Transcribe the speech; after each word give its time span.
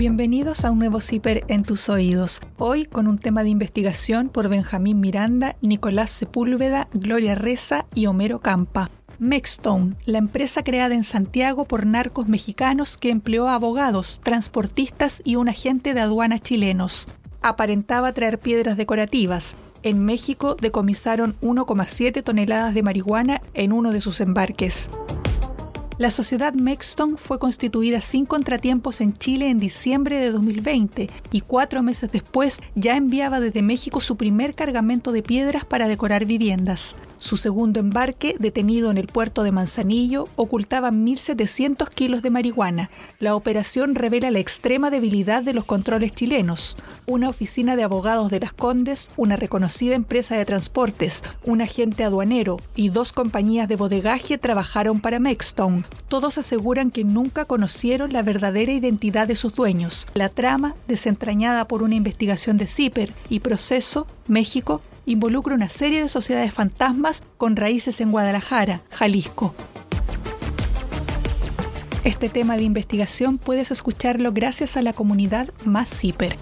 Bienvenidos 0.00 0.64
a 0.64 0.70
un 0.70 0.78
nuevo 0.78 1.02
CIPER 1.02 1.44
en 1.48 1.62
tus 1.62 1.90
oídos. 1.90 2.40
Hoy 2.56 2.86
con 2.86 3.06
un 3.06 3.18
tema 3.18 3.42
de 3.42 3.50
investigación 3.50 4.30
por 4.30 4.48
Benjamín 4.48 4.98
Miranda, 4.98 5.56
Nicolás 5.60 6.10
Sepúlveda, 6.10 6.88
Gloria 6.94 7.34
Reza 7.34 7.84
y 7.94 8.06
Homero 8.06 8.38
Campa. 8.38 8.90
Mexstone, 9.18 9.96
la 10.06 10.16
empresa 10.16 10.62
creada 10.62 10.94
en 10.94 11.04
Santiago 11.04 11.66
por 11.66 11.84
narcos 11.84 12.28
mexicanos 12.28 12.96
que 12.96 13.10
empleó 13.10 13.46
a 13.46 13.56
abogados, 13.56 14.22
transportistas 14.24 15.20
y 15.22 15.36
un 15.36 15.50
agente 15.50 15.92
de 15.92 16.00
aduana 16.00 16.38
chilenos. 16.38 17.06
Aparentaba 17.42 18.14
traer 18.14 18.38
piedras 18.38 18.78
decorativas. 18.78 19.54
En 19.82 20.02
México 20.02 20.56
decomisaron 20.58 21.36
1,7 21.42 22.24
toneladas 22.24 22.72
de 22.72 22.82
marihuana 22.82 23.42
en 23.52 23.74
uno 23.74 23.92
de 23.92 24.00
sus 24.00 24.22
embarques. 24.22 24.88
La 26.00 26.10
sociedad 26.10 26.54
Mexton 26.54 27.18
fue 27.18 27.38
constituida 27.38 28.00
sin 28.00 28.24
contratiempos 28.24 29.02
en 29.02 29.12
Chile 29.12 29.50
en 29.50 29.60
diciembre 29.60 30.16
de 30.16 30.30
2020 30.30 31.10
y 31.30 31.40
cuatro 31.42 31.82
meses 31.82 32.10
después 32.10 32.58
ya 32.74 32.96
enviaba 32.96 33.38
desde 33.38 33.60
México 33.60 34.00
su 34.00 34.16
primer 34.16 34.54
cargamento 34.54 35.12
de 35.12 35.22
piedras 35.22 35.66
para 35.66 35.88
decorar 35.88 36.24
viviendas. 36.24 36.96
Su 37.18 37.36
segundo 37.36 37.80
embarque, 37.80 38.34
detenido 38.38 38.90
en 38.90 38.96
el 38.96 39.08
puerto 39.08 39.42
de 39.42 39.52
Manzanillo, 39.52 40.26
ocultaba 40.36 40.90
1.700 40.90 41.90
kilos 41.90 42.22
de 42.22 42.30
marihuana. 42.30 42.90
La 43.18 43.34
operación 43.34 43.94
revela 43.94 44.30
la 44.30 44.38
extrema 44.38 44.88
debilidad 44.88 45.42
de 45.42 45.52
los 45.52 45.66
controles 45.66 46.14
chilenos. 46.14 46.78
Una 47.10 47.28
oficina 47.28 47.74
de 47.74 47.82
abogados 47.82 48.30
de 48.30 48.38
las 48.38 48.52
Condes, 48.52 49.10
una 49.16 49.34
reconocida 49.34 49.96
empresa 49.96 50.36
de 50.36 50.44
transportes, 50.44 51.24
un 51.42 51.60
agente 51.60 52.04
aduanero 52.04 52.58
y 52.76 52.90
dos 52.90 53.10
compañías 53.10 53.66
de 53.66 53.74
bodegaje 53.74 54.38
trabajaron 54.38 55.00
para 55.00 55.18
Mexton. 55.18 55.84
Todos 56.06 56.38
aseguran 56.38 56.92
que 56.92 57.02
nunca 57.02 57.46
conocieron 57.46 58.12
la 58.12 58.22
verdadera 58.22 58.70
identidad 58.70 59.26
de 59.26 59.34
sus 59.34 59.56
dueños. 59.56 60.06
La 60.14 60.28
trama, 60.28 60.76
desentrañada 60.86 61.66
por 61.66 61.82
una 61.82 61.96
investigación 61.96 62.58
de 62.58 62.68
CIPER 62.68 63.12
y 63.28 63.40
Proceso, 63.40 64.06
México, 64.28 64.80
involucra 65.04 65.56
una 65.56 65.68
serie 65.68 66.02
de 66.02 66.08
sociedades 66.08 66.54
fantasmas 66.54 67.24
con 67.38 67.56
raíces 67.56 68.00
en 68.00 68.12
Guadalajara, 68.12 68.82
Jalisco. 68.90 69.52
Este 72.04 72.28
tema 72.28 72.56
de 72.56 72.62
investigación 72.62 73.36
puedes 73.36 73.72
escucharlo 73.72 74.30
gracias 74.30 74.76
a 74.76 74.82
la 74.82 74.92
comunidad 74.92 75.48
Más 75.64 75.90
CIPER. 75.90 76.36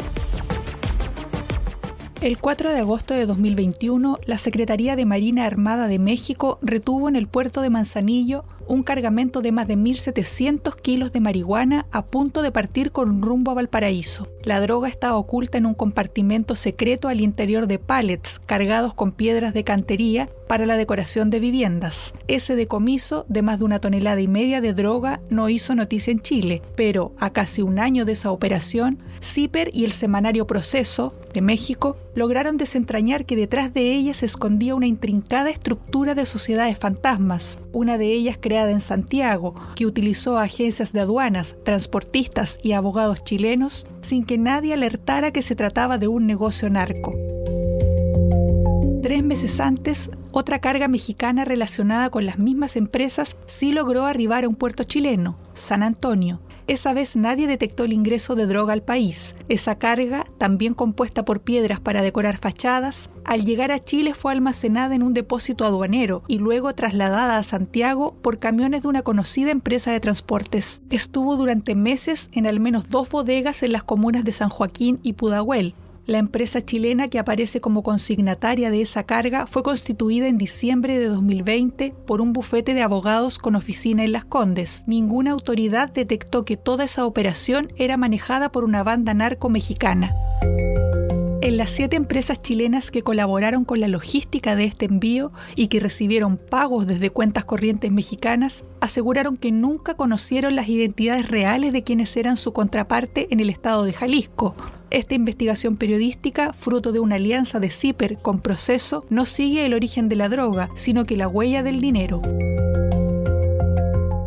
El 2.21 2.39
4 2.39 2.71
de 2.71 2.81
agosto 2.81 3.15
de 3.15 3.27
2021, 3.27 4.19
la 4.27 4.39
Secretaría 4.39 4.97
de 4.97 5.07
Marina 5.07 5.47
Armada 5.47 5.87
de 5.87 6.01
México 6.01 6.59
retuvo 6.63 7.09
en 7.09 7.15
el 7.15 7.29
puerto 7.29 7.63
de 7.63 7.71
Manzanillo 7.71 8.45
un 8.69 8.83
cargamento 8.83 9.41
de 9.41 9.51
más 9.51 9.67
de 9.67 9.77
1.700 9.77 10.77
kilos 10.77 11.13
de 11.13 11.21
marihuana 11.21 11.87
a 11.91 12.07
punto 12.07 12.43
de 12.43 12.53
partir 12.53 12.93
con 12.93 13.23
rumbo 13.23 13.51
a 13.51 13.55
Valparaíso. 13.55 14.29
La 14.45 14.61
droga 14.61 14.89
estaba 14.89 15.17
oculta 15.17 15.59
en 15.59 15.67
un 15.67 15.75
compartimento 15.75 16.55
secreto 16.55 17.09
al 17.09 17.21
interior 17.21 17.67
de 17.67 17.79
pallets 17.79 18.41
cargados 18.45 18.95
con 18.95 19.13
piedras 19.13 19.55
de 19.55 19.65
cantería 19.65 20.29
para 20.49 20.67
la 20.67 20.77
decoración 20.77 21.31
de 21.31 21.41
viviendas. 21.41 22.15
Ese 22.27 22.57
decomiso 22.57 23.27
de 23.29 23.43
más 23.43 23.59
de 23.59 23.65
una 23.65 23.79
tonelada 23.79 24.21
y 24.21 24.29
media 24.29 24.61
de 24.61 24.73
droga 24.73 25.21
no 25.29 25.49
hizo 25.49 25.75
noticia 25.75 26.11
en 26.11 26.21
Chile, 26.21 26.63
pero 26.77 27.13
a 27.19 27.31
casi 27.31 27.63
un 27.63 27.79
año 27.79 28.05
de 28.05 28.13
esa 28.13 28.31
operación, 28.31 28.99
CIPER 29.23 29.71
y 29.73 29.85
el 29.85 29.93
semanario 29.93 30.47
Proceso 30.47 31.15
de 31.33 31.43
México 31.43 31.97
lograron 32.15 32.57
desentrañar 32.57 33.27
que 33.27 33.37
detrás 33.37 33.73
de 33.73 33.95
ella 33.95 34.15
se 34.15 34.27
escondía 34.27 34.75
una 34.75 34.87
intrincada 34.87 35.51
estructura 35.51 36.15
de 36.15 36.27
sociedades 36.27 36.79
fantasmas, 36.79 37.59
una 37.73 37.99
de 37.99 38.13
ellas 38.13 38.39
creada 38.41 38.58
en 38.67 38.81
Santiago, 38.81 39.55
que 39.77 39.87
utilizó 39.87 40.39
agencias 40.39 40.93
de 40.93 41.01
aduanas, 41.01 41.57
transportistas 41.65 42.59
y 42.63 42.73
abogados 42.73 43.23
chilenos 43.23 43.87
sin 44.01 44.25
que 44.25 44.39
nadie 44.39 44.75
alertara 44.75 45.31
que 45.31 45.43
se 45.43 45.55
trataba 45.55 45.99
de 45.99 46.09
un 46.09 46.27
negocio 46.27 46.69
narco. 46.69 47.15
Tres 49.03 49.23
meses 49.23 49.61
antes, 49.61 50.11
otra 50.33 50.59
carga 50.59 50.89
mexicana 50.89 51.45
relacionada 51.45 52.11
con 52.11 52.27
las 52.27 52.39
mismas 52.39 52.77
empresas 52.77 53.37
sí 53.47 53.73
logró 53.73 54.05
arribar 54.05 54.45
a 54.45 54.49
un 54.49 54.57
puerto 54.57 54.83
chileno, 54.83 55.37
San 55.55 55.83
Antonio, 55.83 56.41
esa 56.69 56.93
vez 56.93 57.17
nadie 57.17 57.47
detectó 57.47 57.85
el 57.85 57.93
ingreso 57.93 58.37
de 58.37 58.47
droga 58.47 58.73
al 58.73 58.83
país. 58.83 59.35
Esa 59.49 59.79
carga, 59.79 60.25
también 60.39 60.75
compuesta 60.75 61.25
por 61.25 61.41
piedras 61.41 61.81
para 61.81 62.03
decorar 62.03 62.39
fachadas, 62.39 63.11
al 63.25 63.45
llegar 63.45 63.73
a 63.73 63.83
Chile 63.83 64.15
fue 64.15 64.33
almacenada 64.33 64.95
en 64.95 65.03
un 65.03 65.15
depósito 65.15 65.65
aduanero 65.65 66.23
y 66.29 66.39
luego 66.39 66.75
trasladada 66.75 67.39
a 67.39 67.43
Santiago 67.43 68.15
por 68.23 68.39
camiones 68.39 68.83
de 68.83 68.89
una 68.89 69.03
conocida 69.03 69.51
empresa 69.51 69.91
de 69.93 70.01
transportes. 70.01 70.83
Estuvo 70.91 71.37
durante 71.37 71.75
meses 71.75 72.29
en 72.33 72.47
al 72.47 72.61
menos 72.61 72.91
dos 72.91 73.09
bodegas 73.09 73.63
en 73.63 73.73
las 73.73 73.83
comunas 73.83 74.25
de 74.25 74.33
San 74.33 74.51
Joaquín 74.51 75.01
y 75.03 75.15
Pudahuel, 75.15 75.75
la 76.09 76.17
empresa 76.17 76.63
chilena 76.63 77.09
que 77.09 77.19
aparece 77.19 77.61
como 77.61 77.83
consignataria 77.83 78.71
de 78.71 78.81
esa 78.81 79.03
carga 79.03 79.47
fue 79.47 79.63
constituida 79.63 80.27
en 80.27 80.39
diciembre 80.39 80.99
de 80.99 81.07
2020 81.07 81.95
por 82.07 82.23
un 82.23 82.33
bufete 82.33 82.73
de 82.73 82.83
abogados 82.83 83.39
con 83.39 83.55
oficina 83.55 84.05
en 84.05 84.13
Las 84.13 84.25
Condes. 84.25 84.85
Ninguna 84.87 85.33
autoridad 85.33 85.93
detectó 85.93 86.47
que 86.47 86.57
toda 86.57 86.85
esa 86.85 87.05
operación 87.05 87.71
era 87.77 87.99
manejada 87.99 88.51
por 88.51 88.65
una 88.65 88.83
banda 88.83 89.13
narco 89.13 89.51
mexicana. 89.51 90.11
En 91.41 91.57
las 91.57 91.71
siete 91.71 91.97
empresas 91.97 92.41
chilenas 92.41 92.91
que 92.91 93.03
colaboraron 93.03 93.65
con 93.65 93.81
la 93.81 93.89
logística 93.89 94.57
de 94.57 94.65
este 94.65 94.87
envío 94.87 95.33
y 95.55 95.69
que 95.69 95.81
recibieron 95.81 96.37
pagos 96.37 96.87
desde 96.87 97.11
cuentas 97.11 97.45
corrientes 97.45 97.93
mexicanas, 97.93 98.65
aseguraron 98.81 99.37
que 99.37 99.53
nunca 99.53 99.95
conocieron 99.95 100.57
las 100.57 100.69
identidades 100.69 101.29
reales 101.29 101.73
de 101.73 101.85
quienes 101.85 102.17
eran 102.17 102.37
su 102.37 102.53
contraparte 102.53 103.29
en 103.31 103.41
el 103.41 103.51
estado 103.51 103.85
de 103.85 103.93
Jalisco, 103.93 104.57
esta 104.91 105.15
investigación 105.15 105.77
periodística, 105.77 106.55
fruto 106.55 106.93
de 106.93 107.01
una 107.01 107.17
alianza 107.17 107.61
de 107.61 107.69
CIPER 107.69 108.19
con 108.19 108.41
Proceso, 108.41 109.05
no 109.11 109.27
sigue 109.27 109.67
el 109.67 109.75
origen 109.75 110.09
de 110.09 110.17
la 110.17 110.31
droga, 110.31 110.71
sino 110.75 111.05
que 111.05 111.19
la 111.19 111.29
huella 111.29 111.63
del 111.63 111.81
dinero. 111.81 112.23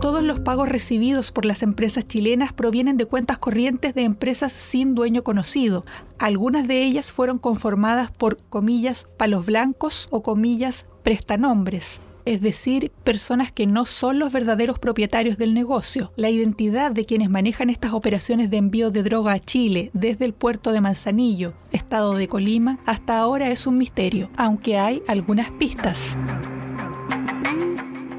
Todos 0.01 0.23
los 0.23 0.39
pagos 0.39 0.67
recibidos 0.67 1.31
por 1.31 1.45
las 1.45 1.61
empresas 1.61 2.07
chilenas 2.07 2.53
provienen 2.53 2.97
de 2.97 3.05
cuentas 3.05 3.37
corrientes 3.37 3.93
de 3.93 4.01
empresas 4.01 4.51
sin 4.51 4.95
dueño 4.95 5.23
conocido. 5.23 5.85
Algunas 6.17 6.67
de 6.67 6.83
ellas 6.83 7.11
fueron 7.11 7.37
conformadas 7.37 8.09
por 8.09 8.37
comillas 8.49 9.07
palos 9.17 9.45
blancos 9.45 10.07
o 10.09 10.23
comillas 10.23 10.87
prestanombres 11.03 12.01
es 12.25 12.41
decir, 12.41 12.91
personas 13.03 13.51
que 13.51 13.65
no 13.65 13.85
son 13.85 14.19
los 14.19 14.31
verdaderos 14.31 14.79
propietarios 14.79 15.37
del 15.37 15.53
negocio. 15.53 16.11
La 16.15 16.29
identidad 16.29 16.91
de 16.91 17.05
quienes 17.05 17.29
manejan 17.29 17.69
estas 17.69 17.93
operaciones 17.93 18.49
de 18.51 18.57
envío 18.57 18.91
de 18.91 19.03
droga 19.03 19.33
a 19.33 19.39
Chile 19.39 19.89
desde 19.93 20.25
el 20.25 20.33
puerto 20.33 20.71
de 20.71 20.81
Manzanillo, 20.81 21.53
estado 21.71 22.13
de 22.13 22.27
Colima, 22.27 22.79
hasta 22.85 23.17
ahora 23.17 23.49
es 23.49 23.67
un 23.67 23.77
misterio, 23.77 24.29
aunque 24.37 24.77
hay 24.77 25.01
algunas 25.07 25.51
pistas. 25.51 26.15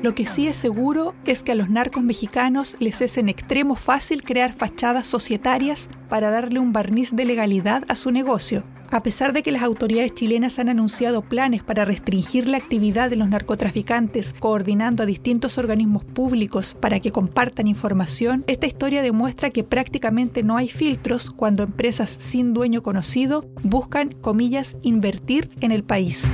Lo 0.03 0.17
que 0.17 0.27
sí 0.27 0.49
es 0.49 0.57
seguro 0.57 1.15
es 1.25 1.45
que 1.45 1.53
a 1.53 1.55
los 1.55 1.71
narcos 1.71 2.03
mexicanos 2.03 2.77
les 2.81 3.01
es 3.01 3.19
en 3.19 3.29
extremo 3.29 3.77
fácil 3.77 4.25
crear 4.25 4.53
fachadas 4.53 5.07
societarias 5.07 5.89
para 6.09 6.31
darle 6.31 6.59
un 6.59 6.73
barniz 6.73 7.15
de 7.15 7.25
legalidad 7.25 7.85
a 7.87 7.95
su 7.95 8.11
negocio, 8.11 8.65
a 8.91 9.01
pesar 9.05 9.33
de 9.33 9.45
que 9.45 9.53
las 9.53 9.63
autoridades 9.63 10.13
chilenas 10.13 10.59
han 10.59 10.69
anunciado 10.69 11.23
planes 11.23 11.63
para 11.63 11.85
restringir 11.85 12.49
la 12.49 12.57
actividad 12.57 13.11
de 13.11 13.17
los 13.17 13.29
narcotraficantes, 13.29 14.35
coordinando 14.37 15.05
a 15.05 15.07
distintos 15.07 15.57
organismos 15.57 16.03
públicos 16.05 16.77
para 16.81 16.99
que 16.99 17.13
compartan 17.13 17.69
información, 17.69 18.43
esta 18.49 18.67
historia 18.67 19.03
demuestra 19.03 19.51
que 19.51 19.63
prácticamente 19.63 20.43
no 20.43 20.57
hay 20.57 20.69
filtros 20.69 21.31
cuando 21.31 21.63
empresas 21.63 22.11
sin 22.19 22.55
dueño 22.55 22.83
conocido 22.83 23.47
buscan, 23.63 24.11
comillas, 24.11 24.77
invertir 24.83 25.49
en 25.61 25.71
el 25.71 25.85
país 25.85 26.33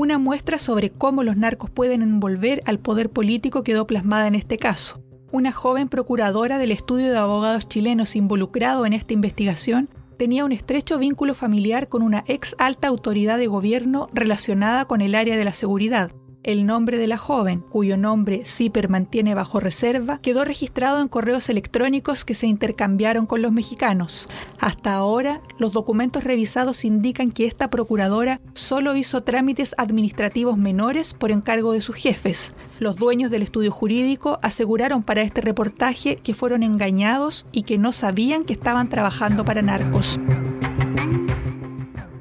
una 0.00 0.18
muestra 0.18 0.58
sobre 0.58 0.88
cómo 0.88 1.22
los 1.24 1.36
narcos 1.36 1.68
pueden 1.68 2.00
envolver 2.00 2.62
al 2.64 2.78
poder 2.78 3.10
político 3.10 3.62
quedó 3.62 3.86
plasmada 3.86 4.28
en 4.28 4.34
este 4.34 4.56
caso. 4.56 5.02
Una 5.30 5.52
joven 5.52 5.90
procuradora 5.90 6.56
del 6.56 6.70
estudio 6.70 7.10
de 7.10 7.18
abogados 7.18 7.68
chilenos 7.68 8.16
involucrado 8.16 8.86
en 8.86 8.94
esta 8.94 9.12
investigación 9.12 9.90
tenía 10.16 10.46
un 10.46 10.52
estrecho 10.52 10.98
vínculo 10.98 11.34
familiar 11.34 11.88
con 11.88 12.00
una 12.00 12.24
ex 12.26 12.56
alta 12.58 12.88
autoridad 12.88 13.36
de 13.36 13.46
gobierno 13.46 14.08
relacionada 14.14 14.86
con 14.86 15.02
el 15.02 15.14
área 15.14 15.36
de 15.36 15.44
la 15.44 15.52
seguridad. 15.52 16.10
El 16.42 16.64
nombre 16.64 16.96
de 16.96 17.06
la 17.06 17.18
joven, 17.18 17.60
cuyo 17.60 17.98
nombre 17.98 18.46
Zipper 18.46 18.88
mantiene 18.88 19.34
bajo 19.34 19.60
reserva, 19.60 20.20
quedó 20.22 20.42
registrado 20.42 21.02
en 21.02 21.08
correos 21.08 21.50
electrónicos 21.50 22.24
que 22.24 22.34
se 22.34 22.46
intercambiaron 22.46 23.26
con 23.26 23.42
los 23.42 23.52
mexicanos. 23.52 24.26
Hasta 24.58 24.94
ahora, 24.94 25.42
los 25.58 25.72
documentos 25.72 26.24
revisados 26.24 26.86
indican 26.86 27.30
que 27.30 27.44
esta 27.44 27.68
procuradora 27.68 28.40
solo 28.54 28.96
hizo 28.96 29.22
trámites 29.22 29.74
administrativos 29.76 30.56
menores 30.56 31.12
por 31.12 31.30
encargo 31.30 31.74
de 31.74 31.82
sus 31.82 31.96
jefes. 31.96 32.54
Los 32.78 32.96
dueños 32.96 33.30
del 33.30 33.42
estudio 33.42 33.70
jurídico 33.70 34.38
aseguraron 34.40 35.02
para 35.02 35.20
este 35.20 35.42
reportaje 35.42 36.16
que 36.16 36.32
fueron 36.32 36.62
engañados 36.62 37.44
y 37.52 37.64
que 37.64 37.76
no 37.76 37.92
sabían 37.92 38.44
que 38.44 38.54
estaban 38.54 38.88
trabajando 38.88 39.44
para 39.44 39.60
narcos. 39.60 40.18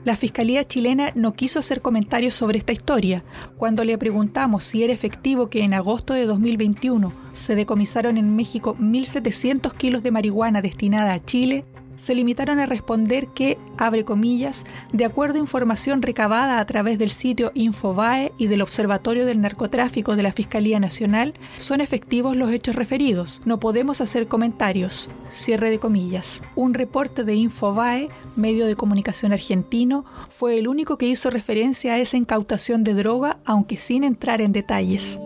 La 0.06 0.16
Fiscalía 0.16 0.66
chilena 0.66 1.12
no 1.13 1.34
quiso 1.34 1.60
hacer 1.60 1.81
comentarios 1.81 2.34
sobre 2.34 2.57
esta 2.57 2.72
historia. 2.72 3.24
Cuando 3.57 3.84
le 3.84 3.98
preguntamos 3.98 4.63
si 4.63 4.84
era 4.84 4.94
efectivo 4.94 5.50
que 5.50 5.63
en 5.63 5.74
agosto 5.74 6.13
de 6.13 6.25
2021 6.25 7.12
se 7.34 7.56
decomisaron 7.56 8.18
en 8.18 8.34
México 8.34 8.78
1.700 8.80 9.74
kilos 9.74 10.01
de 10.01 10.12
marihuana 10.12 10.62
destinada 10.62 11.13
a 11.13 11.24
Chile, 11.24 11.66
se 12.04 12.16
limitaron 12.16 12.60
a 12.60 12.66
responder 12.66 13.28
que, 13.28 13.57
abre 13.78 14.06
comillas, 14.06 14.66
de 14.94 15.06
acuerdo 15.06 15.36
a 15.36 15.42
información 15.42 16.01
recabada 16.01 16.60
a 16.60 16.66
través 16.66 16.98
del 16.98 17.12
sitio 17.12 17.51
Infobae 17.54 18.31
y 18.38 18.48
del 18.48 18.62
Observatorio 18.62 19.25
del 19.25 19.42
Narcotráfico 19.42 20.16
de 20.16 20.24
la 20.24 20.31
Fiscalía 20.31 20.80
Nacional, 20.80 21.34
son 21.57 21.81
efectivos 21.81 22.36
los 22.36 22.51
hechos 22.51 22.75
referidos. 22.75 23.42
No 23.46 23.60
podemos 23.60 24.01
hacer 24.01 24.28
comentarios. 24.28 25.10
Cierre 25.31 25.69
de 25.69 25.80
comillas. 25.80 26.42
Un 26.56 26.74
reporte 26.74 27.24
de 27.24 27.36
Infobae, 27.36 28.10
medio 28.36 28.66
de 28.66 28.75
comunicación 28.75 29.34
argentino, 29.34 30.06
fue 30.30 30.57
el 30.57 30.68
único 30.68 30.98
que 30.98 31.07
hizo 31.07 31.30
referencia 31.30 31.94
a 31.94 31.98
esa 31.98 32.18
incautación 32.18 32.84
de 32.84 32.94
droga, 32.94 33.40
aunque 33.46 33.78
sin 33.78 34.04
entrar 34.04 34.42
en 34.42 34.54
detalles. 34.54 35.19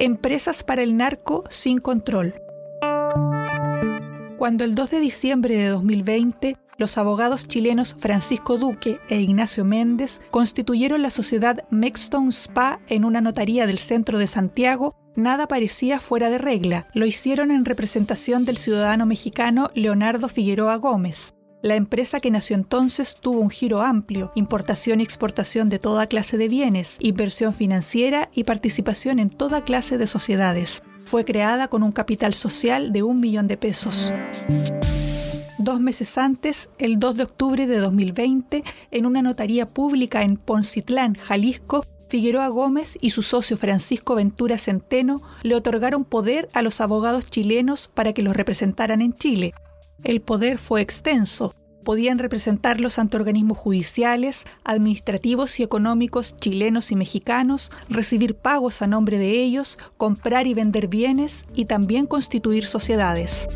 Empresas 0.00 0.64
para 0.64 0.82
el 0.82 0.96
narco 0.96 1.44
sin 1.48 1.78
control. 1.78 2.34
Cuando 4.44 4.64
el 4.64 4.74
2 4.74 4.90
de 4.90 5.00
diciembre 5.00 5.56
de 5.56 5.68
2020 5.68 6.58
los 6.76 6.98
abogados 6.98 7.48
chilenos 7.48 7.96
Francisco 7.98 8.58
Duque 8.58 9.00
e 9.08 9.18
Ignacio 9.18 9.64
Méndez 9.64 10.20
constituyeron 10.30 11.00
la 11.00 11.08
sociedad 11.08 11.64
Mexstone 11.70 12.28
Spa 12.28 12.78
en 12.88 13.06
una 13.06 13.22
notaría 13.22 13.66
del 13.66 13.78
centro 13.78 14.18
de 14.18 14.26
Santiago, 14.26 14.94
nada 15.16 15.48
parecía 15.48 15.98
fuera 15.98 16.28
de 16.28 16.36
regla. 16.36 16.88
Lo 16.92 17.06
hicieron 17.06 17.50
en 17.52 17.64
representación 17.64 18.44
del 18.44 18.58
ciudadano 18.58 19.06
mexicano 19.06 19.70
Leonardo 19.72 20.28
Figueroa 20.28 20.76
Gómez. 20.76 21.32
La 21.62 21.76
empresa 21.76 22.20
que 22.20 22.30
nació 22.30 22.54
entonces 22.54 23.16
tuvo 23.18 23.40
un 23.40 23.48
giro 23.48 23.80
amplio, 23.80 24.30
importación 24.34 25.00
y 25.00 25.04
exportación 25.04 25.70
de 25.70 25.78
toda 25.78 26.06
clase 26.06 26.36
de 26.36 26.48
bienes, 26.48 26.98
inversión 27.00 27.54
financiera 27.54 28.28
y 28.34 28.44
participación 28.44 29.20
en 29.20 29.30
toda 29.30 29.64
clase 29.64 29.96
de 29.96 30.06
sociedades. 30.06 30.82
Fue 31.04 31.24
creada 31.24 31.68
con 31.68 31.82
un 31.82 31.92
capital 31.92 32.34
social 32.34 32.92
de 32.92 33.02
un 33.02 33.20
millón 33.20 33.46
de 33.46 33.56
pesos. 33.56 34.12
Dos 35.58 35.80
meses 35.80 36.18
antes, 36.18 36.70
el 36.78 36.98
2 36.98 37.16
de 37.16 37.22
octubre 37.22 37.66
de 37.66 37.78
2020, 37.78 38.64
en 38.90 39.06
una 39.06 39.22
notaría 39.22 39.70
pública 39.70 40.22
en 40.22 40.36
Poncitlán, 40.36 41.14
Jalisco, 41.14 41.86
Figueroa 42.08 42.48
Gómez 42.48 42.98
y 43.00 43.10
su 43.10 43.22
socio 43.22 43.56
Francisco 43.56 44.14
Ventura 44.14 44.58
Centeno 44.58 45.22
le 45.42 45.54
otorgaron 45.54 46.04
poder 46.04 46.48
a 46.52 46.62
los 46.62 46.80
abogados 46.80 47.26
chilenos 47.26 47.88
para 47.88 48.12
que 48.12 48.22
los 48.22 48.36
representaran 48.36 49.00
en 49.00 49.14
Chile. 49.14 49.54
El 50.02 50.20
poder 50.20 50.58
fue 50.58 50.80
extenso, 50.80 51.54
podían 51.84 52.18
representarlos 52.18 52.98
ante 52.98 53.16
organismos 53.16 53.58
judiciales, 53.58 54.44
administrativos 54.64 55.60
y 55.60 55.62
económicos 55.62 56.36
chilenos 56.36 56.90
y 56.90 56.96
mexicanos, 56.96 57.70
recibir 57.88 58.34
pagos 58.34 58.82
a 58.82 58.86
nombre 58.86 59.18
de 59.18 59.42
ellos, 59.42 59.78
comprar 59.96 60.46
y 60.46 60.54
vender 60.54 60.88
bienes 60.88 61.44
y 61.54 61.66
también 61.66 62.06
constituir 62.06 62.66
sociedades. 62.66 63.46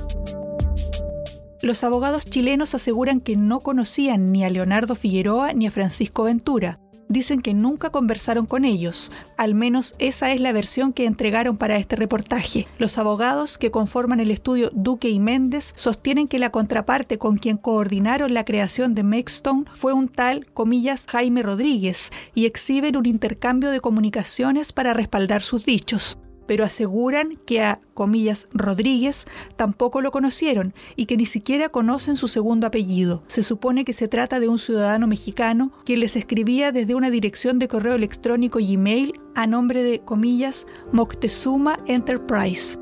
Los 1.60 1.82
abogados 1.82 2.24
chilenos 2.24 2.76
aseguran 2.76 3.20
que 3.20 3.34
no 3.34 3.60
conocían 3.60 4.30
ni 4.30 4.44
a 4.44 4.50
Leonardo 4.50 4.94
Figueroa 4.94 5.52
ni 5.54 5.66
a 5.66 5.72
Francisco 5.72 6.22
Ventura, 6.22 6.78
dicen 7.08 7.40
que 7.40 7.54
nunca 7.54 7.90
conversaron 7.90 8.46
con 8.46 8.64
ellos. 8.64 9.10
Al 9.36 9.54
menos 9.54 9.94
esa 9.98 10.32
es 10.32 10.40
la 10.40 10.52
versión 10.52 10.92
que 10.92 11.06
entregaron 11.06 11.56
para 11.56 11.76
este 11.76 11.96
reportaje. 11.96 12.68
Los 12.78 12.98
abogados 12.98 13.58
que 13.58 13.70
conforman 13.70 14.20
el 14.20 14.30
estudio 14.30 14.70
Duque 14.72 15.08
y 15.08 15.20
Méndez 15.20 15.72
sostienen 15.76 16.28
que 16.28 16.38
la 16.38 16.50
contraparte 16.50 17.18
con 17.18 17.36
quien 17.36 17.56
coordinaron 17.56 18.34
la 18.34 18.44
creación 18.44 18.94
de 18.94 19.02
Maxstone 19.02 19.64
fue 19.74 19.92
un 19.92 20.08
tal, 20.08 20.46
comillas, 20.52 21.06
Jaime 21.08 21.42
Rodríguez, 21.42 22.10
y 22.34 22.46
exhiben 22.46 22.96
un 22.96 23.06
intercambio 23.06 23.70
de 23.70 23.80
comunicaciones 23.80 24.72
para 24.72 24.94
respaldar 24.94 25.42
sus 25.42 25.64
dichos 25.64 26.18
pero 26.48 26.64
aseguran 26.64 27.38
que 27.46 27.60
a, 27.60 27.78
comillas, 27.92 28.48
Rodríguez 28.52 29.26
tampoco 29.56 30.00
lo 30.00 30.10
conocieron 30.10 30.74
y 30.96 31.04
que 31.04 31.18
ni 31.18 31.26
siquiera 31.26 31.68
conocen 31.68 32.16
su 32.16 32.26
segundo 32.26 32.66
apellido. 32.66 33.22
Se 33.26 33.42
supone 33.42 33.84
que 33.84 33.92
se 33.92 34.08
trata 34.08 34.40
de 34.40 34.48
un 34.48 34.58
ciudadano 34.58 35.06
mexicano 35.06 35.70
que 35.84 35.98
les 35.98 36.16
escribía 36.16 36.72
desde 36.72 36.94
una 36.94 37.10
dirección 37.10 37.58
de 37.58 37.68
correo 37.68 37.94
electrónico 37.94 38.58
Gmail 38.58 39.20
a 39.34 39.46
nombre 39.46 39.82
de, 39.82 40.00
comillas, 40.00 40.66
Moctezuma 40.90 41.78
Enterprise. 41.86 42.78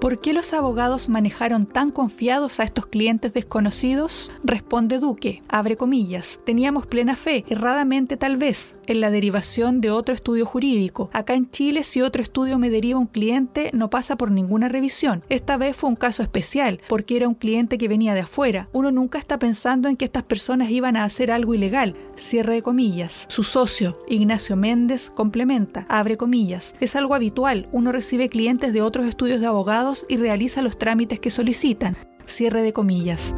¿Por 0.00 0.20
qué 0.20 0.32
los 0.32 0.52
abogados 0.52 1.08
manejaron 1.08 1.66
tan 1.66 1.90
confiados 1.90 2.60
a 2.60 2.62
estos 2.62 2.86
clientes 2.86 3.32
desconocidos? 3.32 4.32
Responde 4.44 5.00
Duque, 5.00 5.42
abre 5.48 5.76
comillas, 5.76 6.38
teníamos 6.46 6.86
plena 6.86 7.16
fe, 7.16 7.44
erradamente 7.48 8.16
tal 8.16 8.36
vez, 8.36 8.76
en 8.86 9.00
la 9.00 9.10
derivación 9.10 9.80
de 9.80 9.90
otro 9.90 10.14
estudio 10.14 10.46
jurídico. 10.46 11.10
Acá 11.12 11.34
en 11.34 11.50
Chile, 11.50 11.82
si 11.82 12.00
otro 12.00 12.22
estudio 12.22 12.60
me 12.60 12.70
deriva 12.70 13.00
un 13.00 13.08
cliente, 13.08 13.72
no 13.74 13.90
pasa 13.90 14.14
por 14.14 14.30
ninguna 14.30 14.68
revisión. 14.68 15.24
Esta 15.30 15.56
vez 15.56 15.74
fue 15.74 15.90
un 15.90 15.96
caso 15.96 16.22
especial, 16.22 16.80
porque 16.88 17.16
era 17.16 17.26
un 17.26 17.34
cliente 17.34 17.76
que 17.76 17.88
venía 17.88 18.14
de 18.14 18.20
afuera. 18.20 18.68
Uno 18.72 18.92
nunca 18.92 19.18
está 19.18 19.40
pensando 19.40 19.88
en 19.88 19.96
que 19.96 20.04
estas 20.04 20.22
personas 20.22 20.70
iban 20.70 20.96
a 20.96 21.02
hacer 21.02 21.32
algo 21.32 21.54
ilegal. 21.54 21.96
Cierre 22.14 22.54
de 22.54 22.62
comillas. 22.62 23.26
Su 23.28 23.42
socio, 23.42 24.00
Ignacio 24.08 24.54
Méndez, 24.54 25.10
complementa, 25.10 25.86
abre 25.88 26.16
comillas. 26.16 26.76
Es 26.78 26.94
algo 26.94 27.16
habitual, 27.16 27.68
uno 27.72 27.90
recibe 27.90 28.28
clientes 28.28 28.72
de 28.72 28.82
otros 28.82 29.06
estudios 29.06 29.40
de 29.40 29.46
abogados 29.46 29.87
y 30.08 30.16
realiza 30.16 30.62
los 30.62 30.78
trámites 30.78 31.20
que 31.20 31.30
solicitan. 31.30 31.96
Cierre 32.26 32.62
de 32.62 32.72
comillas. 32.72 33.34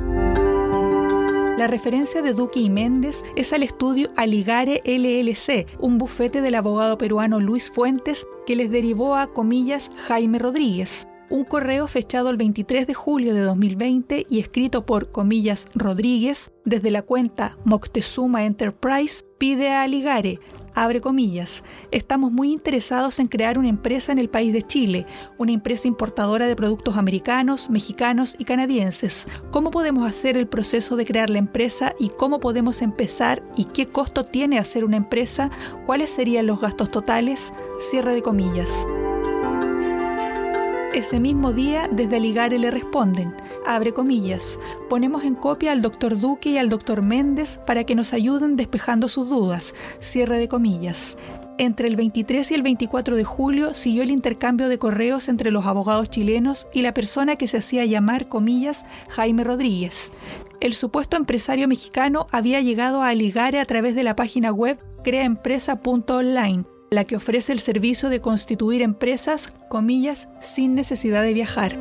La 1.57 1.67
referencia 1.67 2.23
de 2.23 2.33
Duque 2.33 2.59
y 2.59 2.71
Méndez 2.71 3.23
es 3.37 3.53
al 3.53 3.63
estudio 3.63 4.09
Aligare 4.17 4.83
LLC, 4.85 5.67
un 5.79 5.99
bufete 5.99 6.41
del 6.41 6.55
abogado 6.55 6.97
peruano 6.97 7.39
Luis 7.39 7.71
Fuentes 7.71 8.27
que 8.47 8.57
les 8.57 8.71
derivó 8.71 9.15
a 9.15 9.27
comillas 9.27 9.91
Jaime 10.09 10.39
Rodríguez. 10.39 11.07
Un 11.29 11.45
correo 11.45 11.87
fechado 11.87 12.31
el 12.31 12.39
23 12.39 12.87
de 12.87 12.95
julio 12.95 13.35
de 13.35 13.43
2020 13.43 14.27
y 14.29 14.41
escrito 14.41 14.87
por 14.87 15.13
comillas 15.13 15.69
Rodríguez 15.75 16.51
desde 16.65 16.91
la 16.91 17.03
cuenta 17.03 17.57
Moctezuma 17.65 18.47
Enterprise 18.47 19.23
pide 19.39 19.69
a 19.69 19.83
Aligare 19.83 20.41
abre 20.75 21.01
comillas, 21.01 21.65
estamos 21.91 22.33
muy 22.33 22.53
interesados 22.53 23.19
en 23.19 23.29
crear 23.29 23.59
una 23.59 23.69
empresa 23.69 24.13
en 24.13 24.19
el 24.19 24.29
país 24.29 24.53
de 24.53 24.63
Chile, 24.63 25.07
una 25.39 25.53
empresa 25.53 25.89
importadora 25.89 26.47
de 26.47 26.57
productos 26.57 26.97
americanos, 26.97 27.71
mexicanos 27.71 28.37
y 28.39 28.45
canadienses. 28.45 29.27
¿Cómo 29.51 29.71
podemos 29.71 30.09
hacer 30.09 30.37
el 30.37 30.47
proceso 30.47 30.97
de 30.97 31.05
crear 31.05 31.31
la 31.31 31.39
empresa 31.39 31.95
y 31.99 32.11
cómo 32.11 32.41
podemos 32.41 32.83
empezar 32.83 33.43
y 33.57 33.65
qué 33.67 33.87
costo 33.87 34.25
tiene 34.25 34.59
hacer 34.59 34.85
una 34.85 34.97
empresa? 34.97 35.51
¿Cuáles 35.87 36.11
serían 36.11 36.47
los 36.47 36.61
gastos 36.61 36.91
totales? 36.91 37.53
Cierre 37.79 38.15
de 38.15 38.23
comillas. 38.23 38.87
Ese 40.93 41.21
mismo 41.21 41.53
día, 41.53 41.89
desde 41.89 42.19
Ligare 42.19 42.59
le 42.59 42.69
responden, 42.69 43.33
abre 43.65 43.93
comillas, 43.93 44.59
ponemos 44.89 45.23
en 45.23 45.37
copia 45.37 45.71
al 45.71 45.83
doctor 45.83 46.19
Duque 46.19 46.51
y 46.51 46.59
al 46.59 46.69
doctor 46.69 47.01
Méndez 47.01 47.61
para 47.65 47.85
que 47.85 47.95
nos 47.95 48.13
ayuden 48.13 48.57
despejando 48.57 49.07
sus 49.07 49.29
dudas, 49.29 49.77
cierre 50.01 50.39
de 50.39 50.49
comillas. 50.49 51.17
Entre 51.59 51.87
el 51.87 51.95
23 51.95 52.51
y 52.51 52.55
el 52.55 52.63
24 52.63 53.15
de 53.15 53.23
julio 53.23 53.73
siguió 53.73 54.03
el 54.03 54.11
intercambio 54.11 54.69
de 54.69 54.79
correos 54.79 55.29
entre 55.29 55.53
los 55.53 55.65
abogados 55.65 56.11
chilenos 56.11 56.67
y 56.73 56.83
la 56.83 56.93
persona 56.93 57.37
que 57.37 57.47
se 57.47 57.59
hacía 57.59 57.85
llamar, 57.85 58.29
comillas, 58.29 58.85
Jaime 59.11 59.45
Rodríguez. 59.45 60.11
El 60.61 60.75
supuesto 60.75 61.17
empresario 61.17 61.69
mexicano 61.69 62.27
había 62.33 62.61
llegado 62.63 63.03
a 63.03 63.15
Ligare 63.15 63.61
a 63.61 63.65
través 63.65 63.95
de 63.95 64.03
la 64.03 64.17
página 64.17 64.51
web 64.51 64.81
creaempresa.online 65.05 66.65
la 66.91 67.05
que 67.05 67.17
ofrece 67.17 67.53
el 67.53 67.61
servicio 67.61 68.09
de 68.09 68.21
constituir 68.21 68.83
empresas, 68.83 69.53
comillas, 69.69 70.29
sin 70.41 70.75
necesidad 70.75 71.23
de 71.23 71.35
viajar. 71.35 71.79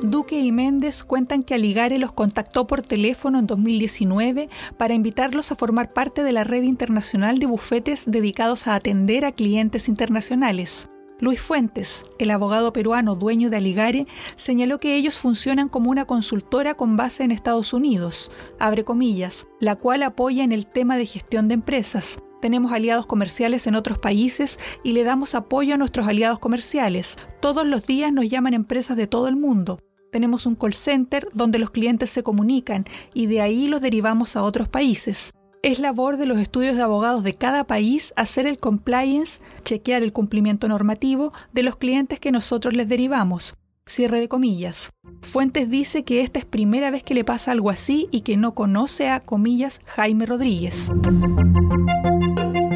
Duque 0.00 0.38
y 0.38 0.52
Méndez 0.52 1.02
cuentan 1.02 1.42
que 1.42 1.54
Aligare 1.54 1.98
los 1.98 2.12
contactó 2.12 2.66
por 2.66 2.82
teléfono 2.82 3.38
en 3.38 3.46
2019 3.46 4.48
para 4.76 4.94
invitarlos 4.94 5.50
a 5.50 5.56
formar 5.56 5.92
parte 5.92 6.22
de 6.22 6.32
la 6.32 6.44
red 6.44 6.62
internacional 6.62 7.38
de 7.38 7.46
bufetes 7.46 8.04
dedicados 8.06 8.66
a 8.66 8.74
atender 8.74 9.24
a 9.24 9.32
clientes 9.32 9.88
internacionales. 9.88 10.88
Luis 11.20 11.40
Fuentes, 11.40 12.04
el 12.18 12.30
abogado 12.32 12.72
peruano 12.72 13.14
dueño 13.14 13.48
de 13.48 13.56
Aligare, 13.56 14.06
señaló 14.36 14.78
que 14.78 14.94
ellos 14.94 15.16
funcionan 15.16 15.68
como 15.68 15.90
una 15.90 16.04
consultora 16.04 16.74
con 16.74 16.96
base 16.96 17.24
en 17.24 17.30
Estados 17.30 17.72
Unidos, 17.72 18.30
abre 18.58 18.84
comillas, 18.84 19.46
la 19.58 19.76
cual 19.76 20.02
apoya 20.02 20.44
en 20.44 20.52
el 20.52 20.66
tema 20.66 20.96
de 20.96 21.06
gestión 21.06 21.48
de 21.48 21.54
empresas, 21.54 22.18
tenemos 22.44 22.72
aliados 22.72 23.06
comerciales 23.06 23.66
en 23.66 23.74
otros 23.74 23.98
países 23.98 24.58
y 24.82 24.92
le 24.92 25.02
damos 25.02 25.34
apoyo 25.34 25.72
a 25.72 25.78
nuestros 25.78 26.06
aliados 26.06 26.40
comerciales. 26.40 27.16
Todos 27.40 27.66
los 27.66 27.86
días 27.86 28.12
nos 28.12 28.28
llaman 28.28 28.52
empresas 28.52 28.98
de 28.98 29.06
todo 29.06 29.28
el 29.28 29.36
mundo. 29.36 29.78
Tenemos 30.12 30.44
un 30.44 30.54
call 30.54 30.74
center 30.74 31.26
donde 31.32 31.58
los 31.58 31.70
clientes 31.70 32.10
se 32.10 32.22
comunican 32.22 32.84
y 33.14 33.28
de 33.28 33.40
ahí 33.40 33.66
los 33.66 33.80
derivamos 33.80 34.36
a 34.36 34.42
otros 34.42 34.68
países. 34.68 35.32
Es 35.62 35.78
labor 35.78 36.18
de 36.18 36.26
los 36.26 36.36
estudios 36.36 36.76
de 36.76 36.82
abogados 36.82 37.24
de 37.24 37.32
cada 37.32 37.64
país 37.64 38.12
hacer 38.14 38.46
el 38.46 38.58
compliance, 38.58 39.40
chequear 39.62 40.02
el 40.02 40.12
cumplimiento 40.12 40.68
normativo 40.68 41.32
de 41.54 41.62
los 41.62 41.76
clientes 41.76 42.20
que 42.20 42.30
nosotros 42.30 42.74
les 42.74 42.90
derivamos. 42.90 43.54
Cierre 43.86 44.20
de 44.20 44.28
comillas. 44.28 44.90
Fuentes 45.22 45.70
dice 45.70 46.04
que 46.04 46.20
esta 46.20 46.40
es 46.40 46.44
primera 46.44 46.90
vez 46.90 47.02
que 47.02 47.14
le 47.14 47.24
pasa 47.24 47.52
algo 47.52 47.70
así 47.70 48.06
y 48.10 48.20
que 48.20 48.36
no 48.36 48.54
conoce 48.54 49.08
a, 49.08 49.20
comillas, 49.20 49.80
Jaime 49.86 50.26
Rodríguez. 50.26 50.90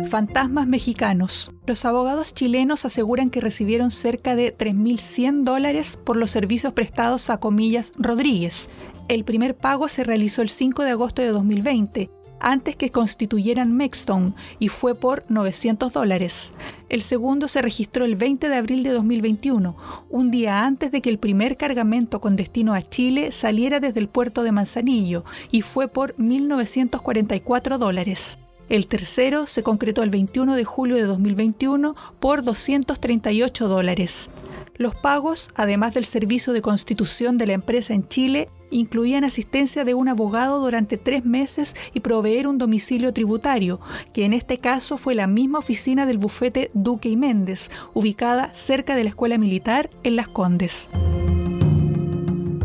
Fantasmas 0.09 0.67
mexicanos. 0.67 1.53
Los 1.67 1.85
abogados 1.85 2.33
chilenos 2.33 2.87
aseguran 2.87 3.29
que 3.29 3.43
recibieron 3.43 3.91
cerca 3.91 4.37
de 4.37 4.57
3.100 4.57 5.45
dólares 5.45 6.01
por 6.03 6.17
los 6.17 6.31
servicios 6.31 6.73
prestados 6.73 7.29
a 7.29 7.37
comillas 7.37 7.93
Rodríguez. 7.99 8.71
El 9.09 9.25
primer 9.25 9.55
pago 9.55 9.87
se 9.87 10.05
realizó 10.05 10.41
el 10.41 10.49
5 10.49 10.83
de 10.85 10.93
agosto 10.93 11.21
de 11.21 11.29
2020 11.29 12.11
antes 12.41 12.75
que 12.75 12.91
constituyeran 12.91 13.77
Mexstone 13.77 14.33
y 14.59 14.69
fue 14.69 14.95
por 14.95 15.25
900 15.29 15.93
dólares. 15.93 16.53
El 16.89 17.03
segundo 17.03 17.47
se 17.47 17.61
registró 17.61 18.07
el 18.07 18.17
20 18.17 18.49
de 18.49 18.57
abril 18.57 18.85
de 18.85 18.91
2021, 18.91 19.77
un 20.09 20.31
día 20.31 20.65
antes 20.65 20.91
de 20.91 21.03
que 21.03 21.11
el 21.11 21.19
primer 21.19 21.59
cargamento 21.59 22.21
con 22.23 22.35
destino 22.35 22.73
a 22.73 22.81
Chile 22.81 23.31
saliera 23.31 23.79
desde 23.79 24.01
el 24.01 24.09
puerto 24.09 24.43
de 24.43 24.53
Manzanillo 24.53 25.25
y 25.51 25.61
fue 25.61 25.87
por 25.87 26.17
1.944 26.17 27.77
dólares. 27.77 28.39
El 28.69 28.87
tercero 28.87 29.47
se 29.47 29.63
concretó 29.63 30.03
el 30.03 30.11
21 30.11 30.55
de 30.55 30.65
julio 30.65 30.97
de 30.97 31.05
2021 31.05 31.97
por 32.21 32.43
238 32.43 33.67
dólares. 33.67 34.29
Los 34.77 34.95
pagos, 34.95 35.51
además 35.57 35.95
del 35.95 36.05
servicio 36.05 36.53
de 36.53 36.61
constitución 36.61 37.39
de 37.39 37.47
la 37.47 37.55
empresa 37.55 37.95
en 37.95 38.07
Chile, 38.07 38.49
incluían 38.71 39.25
asistencia 39.25 39.85
de 39.85 39.95
un 39.95 40.09
abogado 40.09 40.61
durante 40.61 40.99
tres 40.99 41.25
meses 41.25 41.75
y 41.95 42.01
proveer 42.01 42.47
un 42.47 42.59
domicilio 42.59 43.15
tributario, 43.15 43.81
que 44.13 44.27
en 44.27 44.35
este 44.35 44.59
caso 44.59 44.99
fue 44.99 45.15
la 45.15 45.27
misma 45.27 45.59
oficina 45.59 46.05
del 46.05 46.19
bufete 46.19 46.71
Duque 46.75 47.09
y 47.09 47.17
Méndez, 47.17 47.71
ubicada 47.95 48.53
cerca 48.55 48.95
de 48.95 49.05
la 49.05 49.11
escuela 49.11 49.39
militar 49.39 49.89
en 50.05 50.17
Las 50.17 50.29
Condes. 50.29 50.91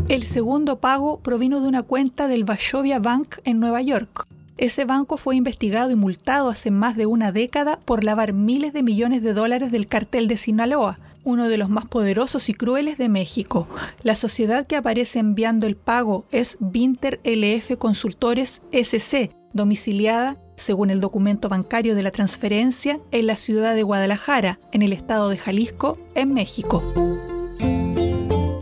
El 0.08 0.24
segundo 0.24 0.78
pago 0.80 1.18
provino 1.20 1.60
de 1.60 1.66
una 1.66 1.82
cuenta 1.82 2.28
del 2.28 2.44
Vashovia 2.44 2.98
Bank 2.98 3.38
en 3.44 3.58
Nueva 3.58 3.80
York. 3.80 4.26
Ese 4.56 4.84
banco 4.84 5.16
fue 5.16 5.34
investigado 5.34 5.90
y 5.90 5.96
multado 5.96 6.48
hace 6.48 6.70
más 6.70 6.96
de 6.96 7.06
una 7.06 7.32
década 7.32 7.80
por 7.84 8.04
lavar 8.04 8.32
miles 8.32 8.72
de 8.72 8.84
millones 8.84 9.22
de 9.22 9.34
dólares 9.34 9.72
del 9.72 9.86
cartel 9.86 10.28
de 10.28 10.36
Sinaloa, 10.36 11.00
uno 11.24 11.48
de 11.48 11.56
los 11.56 11.68
más 11.68 11.86
poderosos 11.86 12.48
y 12.48 12.54
crueles 12.54 12.96
de 12.96 13.08
México. 13.08 13.66
La 14.04 14.14
sociedad 14.14 14.66
que 14.66 14.76
aparece 14.76 15.18
enviando 15.18 15.66
el 15.66 15.74
pago 15.74 16.24
es 16.30 16.56
Vinter 16.60 17.20
LF 17.24 17.76
Consultores 17.78 18.62
SC, 18.70 19.32
domiciliada, 19.52 20.36
según 20.56 20.90
el 20.90 21.00
documento 21.00 21.48
bancario 21.48 21.96
de 21.96 22.04
la 22.04 22.12
transferencia, 22.12 23.00
en 23.10 23.26
la 23.26 23.36
ciudad 23.36 23.74
de 23.74 23.82
Guadalajara, 23.82 24.60
en 24.70 24.82
el 24.82 24.92
estado 24.92 25.30
de 25.30 25.38
Jalisco, 25.38 25.98
en 26.14 26.32
México. 26.32 26.80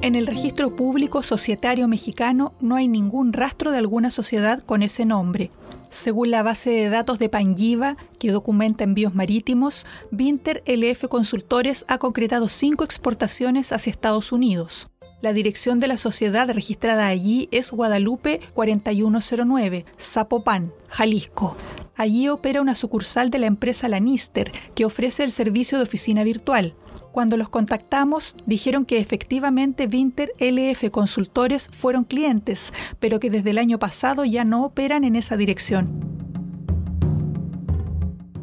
En 0.00 0.14
el 0.14 0.26
registro 0.26 0.74
público 0.74 1.22
societario 1.22 1.86
mexicano 1.86 2.54
no 2.60 2.76
hay 2.76 2.88
ningún 2.88 3.32
rastro 3.32 3.70
de 3.70 3.78
alguna 3.78 4.10
sociedad 4.10 4.62
con 4.62 4.82
ese 4.82 5.04
nombre. 5.04 5.50
Según 5.92 6.30
la 6.30 6.42
base 6.42 6.70
de 6.70 6.88
datos 6.88 7.18
de 7.18 7.28
Pangiva, 7.28 7.98
que 8.18 8.32
documenta 8.32 8.82
envíos 8.82 9.14
marítimos, 9.14 9.84
Vinter 10.10 10.62
LF 10.64 11.06
Consultores 11.08 11.84
ha 11.86 11.98
concretado 11.98 12.48
cinco 12.48 12.82
exportaciones 12.82 13.72
hacia 13.72 13.90
Estados 13.90 14.32
Unidos. 14.32 14.90
La 15.20 15.34
dirección 15.34 15.80
de 15.80 15.88
la 15.88 15.98
sociedad 15.98 16.48
registrada 16.48 17.08
allí 17.08 17.46
es 17.52 17.72
Guadalupe 17.72 18.40
4109, 18.54 19.84
Zapopan, 20.00 20.72
Jalisco. 20.88 21.58
Allí 21.94 22.30
opera 22.30 22.62
una 22.62 22.74
sucursal 22.74 23.28
de 23.28 23.40
la 23.40 23.46
empresa 23.46 23.86
Lanister, 23.86 24.50
que 24.74 24.86
ofrece 24.86 25.24
el 25.24 25.30
servicio 25.30 25.76
de 25.76 25.84
oficina 25.84 26.24
virtual. 26.24 26.74
Cuando 27.12 27.36
los 27.36 27.50
contactamos, 27.50 28.34
dijeron 28.46 28.86
que 28.86 28.98
efectivamente 28.98 29.86
Vinter 29.86 30.32
LF 30.38 30.90
Consultores 30.90 31.68
fueron 31.70 32.04
clientes, 32.04 32.72
pero 33.00 33.20
que 33.20 33.28
desde 33.28 33.50
el 33.50 33.58
año 33.58 33.78
pasado 33.78 34.24
ya 34.24 34.44
no 34.44 34.64
operan 34.64 35.04
en 35.04 35.14
esa 35.14 35.36
dirección. 35.36 36.00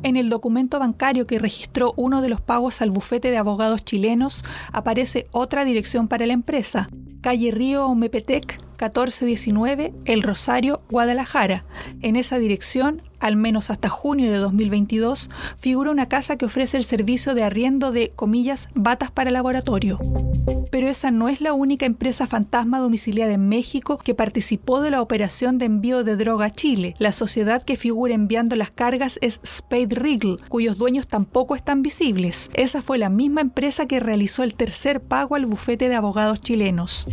En 0.04 0.18
el 0.18 0.30
documento 0.30 0.78
bancario 0.80 1.26
que 1.26 1.40
registró 1.40 1.94
uno 1.98 2.22
de 2.22 2.30
los 2.30 2.42
pagos 2.42 2.84
al 2.84 2.92
bufete 2.92 3.32
de 3.32 3.38
abogados 3.38 3.84
chilenos 3.84 4.46
aparece 4.72 5.28
otra 5.32 5.66
dirección 5.66 6.08
para 6.08 6.28
la 6.28 6.34
empresa, 6.34 6.90
calle 7.22 7.50
Río 7.50 7.88
Omepetec 7.88 8.69
1419, 8.80 9.94
El 10.06 10.24
Rosario, 10.24 10.82
Guadalajara. 10.90 11.66
En 12.02 12.16
esa 12.16 12.40
dirección, 12.40 13.02
al 13.20 13.36
menos 13.36 13.70
hasta 13.70 13.90
junio 13.90 14.32
de 14.32 14.38
2022, 14.38 15.30
figura 15.60 15.92
una 15.92 16.08
casa 16.08 16.38
que 16.38 16.46
ofrece 16.46 16.78
el 16.78 16.86
servicio 16.86 17.36
de 17.36 17.44
arriendo 17.44 17.92
de, 17.92 18.14
comillas, 18.16 18.70
batas 18.76 19.12
para 19.12 19.32
laboratorio. 19.32 20.00
Pero 20.72 20.88
esa 20.88 21.12
no 21.12 21.28
es 21.28 21.42
la 21.42 21.52
única 21.52 21.86
empresa 21.86 22.26
fantasma 22.26 22.80
domiciliada 22.80 23.34
en 23.34 23.50
México 23.50 23.98
que 23.98 24.16
participó 24.16 24.82
de 24.82 24.92
la 24.92 25.02
operación 25.02 25.58
de 25.58 25.66
envío 25.66 26.06
de 26.06 26.16
droga 26.16 26.46
a 26.46 26.54
Chile. 26.54 26.96
La 27.00 27.12
sociedad 27.12 27.64
que 27.64 27.76
figura 27.76 28.14
enviando 28.14 28.56
las 28.56 28.72
cargas 28.72 29.20
es 29.22 29.42
Spade 29.46 29.96
Regal, 29.96 30.40
cuyos 30.48 30.78
dueños 30.78 31.06
tampoco 31.08 31.56
están 31.56 31.82
visibles. 31.82 32.50
Esa 32.54 32.82
fue 32.82 32.98
la 32.98 33.10
misma 33.10 33.42
empresa 33.42 33.88
que 33.88 34.00
realizó 34.00 34.44
el 34.44 34.54
tercer 34.54 35.02
pago 35.02 35.36
al 35.36 35.48
bufete 35.48 35.90
de 35.90 35.96
abogados 35.96 36.40
chilenos 36.40 37.08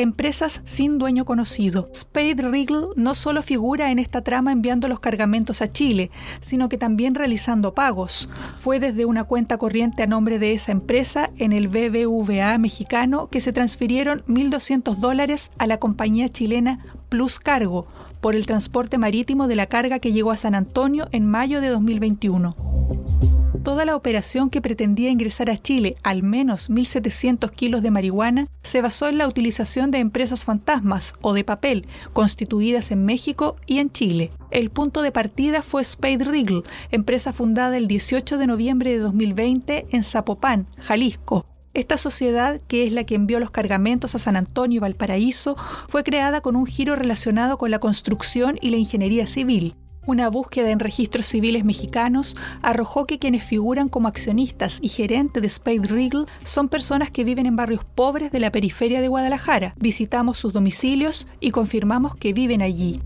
empresas 0.00 0.62
sin 0.64 0.98
dueño 0.98 1.26
conocido. 1.26 1.90
Spade 1.94 2.42
Regal 2.42 2.88
no 2.96 3.14
solo 3.14 3.42
figura 3.42 3.90
en 3.90 3.98
esta 3.98 4.22
trama 4.22 4.50
enviando 4.50 4.88
los 4.88 4.98
cargamentos 4.98 5.60
a 5.60 5.70
Chile, 5.70 6.10
sino 6.40 6.68
que 6.70 6.78
también 6.78 7.14
realizando 7.14 7.74
pagos. 7.74 8.30
Fue 8.58 8.80
desde 8.80 9.04
una 9.04 9.24
cuenta 9.24 9.58
corriente 9.58 10.02
a 10.02 10.06
nombre 10.06 10.38
de 10.38 10.54
esa 10.54 10.72
empresa 10.72 11.30
en 11.36 11.52
el 11.52 11.68
BBVA 11.68 12.56
mexicano 12.58 13.28
que 13.28 13.40
se 13.40 13.52
transfirieron 13.52 14.24
1.200 14.26 14.96
dólares 14.96 15.50
a 15.58 15.66
la 15.66 15.78
compañía 15.78 16.28
chilena 16.28 16.80
Plus 17.10 17.38
Cargo 17.38 17.86
por 18.22 18.34
el 18.34 18.46
transporte 18.46 18.96
marítimo 18.96 19.48
de 19.48 19.56
la 19.56 19.66
carga 19.66 19.98
que 19.98 20.12
llegó 20.12 20.30
a 20.30 20.36
San 20.36 20.54
Antonio 20.54 21.08
en 21.12 21.26
mayo 21.26 21.60
de 21.60 21.68
2021 21.68 23.39
toda 23.62 23.84
la 23.84 23.96
operación 23.96 24.50
que 24.50 24.62
pretendía 24.62 25.10
ingresar 25.10 25.50
a 25.50 25.56
Chile 25.56 25.96
al 26.02 26.22
menos 26.22 26.70
1.700 26.70 27.50
kilos 27.50 27.82
de 27.82 27.90
marihuana 27.90 28.48
se 28.62 28.82
basó 28.82 29.08
en 29.08 29.18
la 29.18 29.28
utilización 29.28 29.90
de 29.90 29.98
empresas 29.98 30.44
fantasmas 30.44 31.14
o 31.20 31.32
de 31.32 31.44
papel 31.44 31.86
constituidas 32.12 32.90
en 32.90 33.04
México 33.04 33.56
y 33.66 33.78
en 33.78 33.90
Chile. 33.90 34.32
El 34.50 34.70
punto 34.70 35.02
de 35.02 35.12
partida 35.12 35.62
fue 35.62 35.84
Spade 35.84 36.24
Regal, 36.24 36.64
empresa 36.90 37.32
fundada 37.32 37.76
el 37.76 37.88
18 37.88 38.38
de 38.38 38.46
noviembre 38.46 38.90
de 38.90 38.98
2020 38.98 39.86
en 39.90 40.02
Zapopan, 40.02 40.66
Jalisco, 40.78 41.46
esta 41.72 41.96
sociedad, 41.96 42.60
que 42.66 42.84
es 42.84 42.92
la 42.92 43.04
que 43.04 43.14
envió 43.14 43.38
los 43.38 43.52
cargamentos 43.52 44.16
a 44.16 44.18
San 44.18 44.34
Antonio 44.34 44.78
y 44.78 44.80
Valparaíso, 44.80 45.56
fue 45.88 46.02
creada 46.02 46.40
con 46.40 46.56
un 46.56 46.66
giro 46.66 46.96
relacionado 46.96 47.58
con 47.58 47.70
la 47.70 47.78
construcción 47.78 48.58
y 48.60 48.70
la 48.70 48.76
ingeniería 48.76 49.26
civil. 49.28 49.76
Una 50.06 50.30
búsqueda 50.30 50.70
en 50.70 50.80
registros 50.80 51.26
civiles 51.26 51.64
mexicanos 51.64 52.36
arrojó 52.62 53.04
que 53.04 53.18
quienes 53.18 53.44
figuran 53.44 53.90
como 53.90 54.08
accionistas 54.08 54.78
y 54.80 54.88
gerentes 54.88 55.42
de 55.42 55.48
Spade 55.48 55.86
Regal 55.86 56.26
son 56.42 56.70
personas 56.70 57.10
que 57.10 57.22
viven 57.22 57.44
en 57.44 57.54
barrios 57.54 57.84
pobres 57.84 58.32
de 58.32 58.40
la 58.40 58.50
periferia 58.50 59.02
de 59.02 59.08
Guadalajara. 59.08 59.74
Visitamos 59.78 60.38
sus 60.38 60.54
domicilios 60.54 61.28
y 61.38 61.50
confirmamos 61.50 62.16
que 62.16 62.32
viven 62.32 62.62
allí. 62.62 63.00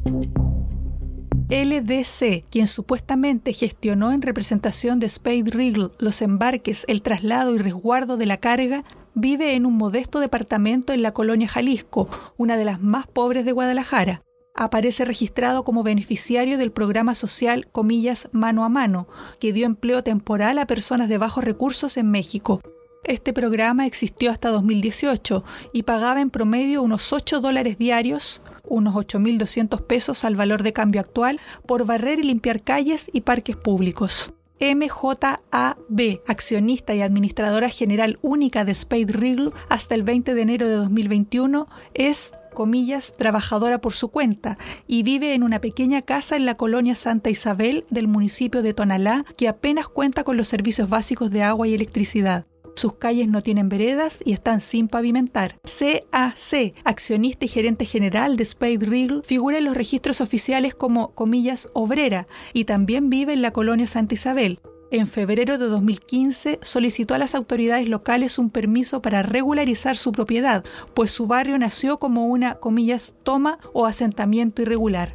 LDC, 1.50 2.44
quien 2.48 2.68
supuestamente 2.68 3.52
gestionó 3.52 4.12
en 4.12 4.22
representación 4.22 5.00
de 5.00 5.08
Spade 5.08 5.44
Regal 5.46 5.92
los 5.98 6.22
embarques, 6.22 6.84
el 6.88 7.02
traslado 7.02 7.54
y 7.54 7.58
resguardo 7.58 8.16
de 8.16 8.26
la 8.26 8.38
carga, 8.38 8.84
vive 9.14 9.56
en 9.56 9.66
un 9.66 9.76
modesto 9.76 10.20
departamento 10.20 10.92
en 10.92 11.02
la 11.02 11.12
colonia 11.12 11.48
Jalisco, 11.48 12.08
una 12.36 12.56
de 12.56 12.64
las 12.64 12.80
más 12.80 13.08
pobres 13.08 13.44
de 13.44 13.52
Guadalajara 13.52 14.22
aparece 14.54 15.04
registrado 15.04 15.64
como 15.64 15.82
beneficiario 15.82 16.58
del 16.58 16.72
programa 16.72 17.14
social 17.14 17.66
comillas 17.72 18.28
mano 18.32 18.64
a 18.64 18.68
mano, 18.68 19.08
que 19.40 19.52
dio 19.52 19.66
empleo 19.66 20.02
temporal 20.02 20.58
a 20.58 20.66
personas 20.66 21.08
de 21.08 21.18
bajos 21.18 21.44
recursos 21.44 21.96
en 21.96 22.10
México. 22.10 22.60
Este 23.02 23.34
programa 23.34 23.84
existió 23.84 24.30
hasta 24.30 24.48
2018 24.48 25.44
y 25.72 25.82
pagaba 25.82 26.22
en 26.22 26.30
promedio 26.30 26.82
unos 26.82 27.12
8 27.12 27.40
dólares 27.40 27.76
diarios, 27.76 28.40
unos 28.64 28.94
8.200 28.94 29.82
pesos 29.82 30.24
al 30.24 30.36
valor 30.36 30.62
de 30.62 30.72
cambio 30.72 31.02
actual, 31.02 31.38
por 31.66 31.84
barrer 31.84 32.20
y 32.20 32.22
limpiar 32.22 32.62
calles 32.62 33.10
y 33.12 33.22
parques 33.22 33.56
públicos. 33.56 34.32
MJAB, 34.60 36.20
accionista 36.26 36.94
y 36.94 37.02
administradora 37.02 37.68
general 37.68 38.18
única 38.22 38.64
de 38.64 38.74
Spade 38.74 39.12
Regal 39.12 39.52
hasta 39.68 39.94
el 39.94 40.04
20 40.04 40.32
de 40.32 40.40
enero 40.40 40.68
de 40.68 40.76
2021, 40.76 41.68
es 41.92 42.32
comillas, 42.54 43.14
trabajadora 43.16 43.80
por 43.80 43.92
su 43.92 44.08
cuenta 44.08 44.56
y 44.86 45.02
vive 45.02 45.34
en 45.34 45.42
una 45.42 45.60
pequeña 45.60 46.00
casa 46.02 46.36
en 46.36 46.46
la 46.46 46.56
colonia 46.56 46.94
Santa 46.94 47.30
Isabel 47.30 47.84
del 47.90 48.08
municipio 48.08 48.62
de 48.62 48.72
Tonalá 48.72 49.24
que 49.36 49.48
apenas 49.48 49.88
cuenta 49.88 50.24
con 50.24 50.36
los 50.36 50.48
servicios 50.48 50.88
básicos 50.88 51.30
de 51.30 51.42
agua 51.42 51.68
y 51.68 51.74
electricidad. 51.74 52.46
Sus 52.76 52.94
calles 52.94 53.28
no 53.28 53.40
tienen 53.40 53.68
veredas 53.68 54.20
y 54.24 54.32
están 54.32 54.60
sin 54.60 54.88
pavimentar. 54.88 55.58
CAC, 55.62 56.74
accionista 56.84 57.44
y 57.44 57.48
gerente 57.48 57.84
general 57.84 58.36
de 58.36 58.44
Spade 58.44 58.78
Regal, 58.80 59.22
figura 59.24 59.58
en 59.58 59.64
los 59.64 59.76
registros 59.76 60.20
oficiales 60.20 60.74
como 60.74 61.14
comillas 61.14 61.68
obrera 61.72 62.26
y 62.52 62.64
también 62.64 63.10
vive 63.10 63.32
en 63.32 63.42
la 63.42 63.52
colonia 63.52 63.86
Santa 63.86 64.14
Isabel. 64.14 64.60
En 64.90 65.06
febrero 65.06 65.58
de 65.58 65.66
2015 65.66 66.58
solicitó 66.62 67.14
a 67.14 67.18
las 67.18 67.34
autoridades 67.34 67.88
locales 67.88 68.38
un 68.38 68.50
permiso 68.50 69.02
para 69.02 69.22
regularizar 69.22 69.96
su 69.96 70.12
propiedad, 70.12 70.64
pues 70.94 71.10
su 71.10 71.26
barrio 71.26 71.58
nació 71.58 71.98
como 71.98 72.26
una, 72.26 72.56
comillas, 72.56 73.14
toma 73.22 73.58
o 73.72 73.86
asentamiento 73.86 74.62
irregular. 74.62 75.14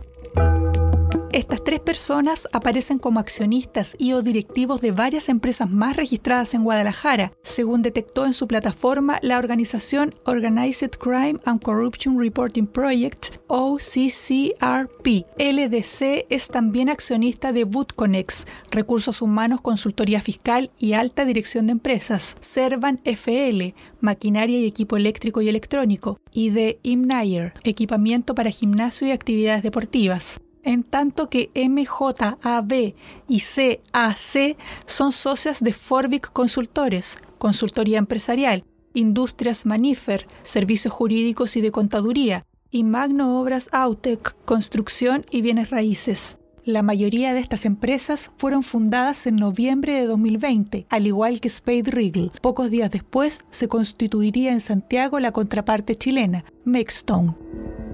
Estas 1.40 1.64
tres 1.64 1.80
personas 1.80 2.50
aparecen 2.52 3.00
como 3.00 3.22
accionistas 3.22 3.96
y 3.98 4.12
o 4.12 4.22
directivos 4.22 4.82
de 4.82 4.92
varias 4.92 5.30
empresas 5.30 5.70
más 5.72 5.96
registradas 5.96 6.54
en 6.54 6.66
Guadalajara, 6.66 7.32
según 7.44 7.82
detectó 7.82 8.26
en 8.26 8.34
su 8.34 8.46
plataforma 8.46 9.20
la 9.22 9.38
organización 9.38 10.14
Organized 10.26 10.90
Crime 11.00 11.40
and 11.46 11.64
Corruption 11.64 12.20
Reporting 12.20 12.68
Project, 12.68 13.38
OCCRP. 13.48 15.08
LDC 15.38 16.26
es 16.28 16.50
también 16.50 16.90
accionista 16.90 17.54
de 17.54 17.64
Bootconex, 17.64 18.46
Recursos 18.70 19.22
Humanos, 19.22 19.62
Consultoría 19.62 20.22
Fiscal 20.22 20.72
y 20.78 20.92
Alta 20.92 21.24
Dirección 21.24 21.68
de 21.68 21.72
Empresas, 21.72 22.36
Servan 22.42 23.00
FL, 23.06 23.76
Maquinaria 24.02 24.60
y 24.60 24.66
Equipo 24.66 24.98
Eléctrico 24.98 25.42
y 25.42 25.48
Electrónico, 25.48 26.20
y 26.34 26.50
de 26.50 26.80
Imnayer, 26.84 27.54
Equipamiento 27.64 28.36
para 28.36 28.50
Gimnasio 28.50 29.08
y 29.08 29.12
Actividades 29.12 29.64
Deportivas 29.64 30.42
en 30.64 30.84
tanto 30.84 31.30
que 31.30 31.52
MJAB 31.56 32.94
y 33.28 33.40
CAC 33.40 34.58
son 34.86 35.12
socias 35.12 35.64
de 35.64 35.74
Forbic 35.74 36.32
Consultores, 36.32 37.18
consultoría 37.38 37.98
empresarial, 37.98 38.64
Industrias 38.94 39.66
Manifer, 39.66 40.28
servicios 40.44 40.94
jurídicos 40.94 41.56
y 41.56 41.62
de 41.62 41.72
contaduría, 41.72 42.46
y 42.72 42.84
Magno 42.84 43.40
Obras 43.40 43.70
Autec, 43.72 44.36
construcción 44.46 45.26
y 45.32 45.42
bienes 45.42 45.70
raíces. 45.70 46.38
La 46.66 46.84
mayoría 46.84 47.34
de 47.34 47.40
estas 47.40 47.66
empresas 47.66 48.32
fueron 48.38 48.62
fundadas 48.62 49.26
en 49.26 49.38
noviembre 49.38 49.94
de 49.94 50.06
2020, 50.06 50.86
al 50.90 51.08
igual 51.08 51.40
que 51.42 51.50
Spade 51.50 51.90
Regal. 51.90 52.32
Pocos 52.42 52.70
días 52.70 52.92
después 52.92 53.46
se 53.50 53.68
constituiría 53.68 54.52
en 54.52 54.62
Santiago 54.62 55.20
la 55.20 55.32
contraparte 55.32 55.96
chilena, 55.96 56.46
Mexstone 56.66 57.89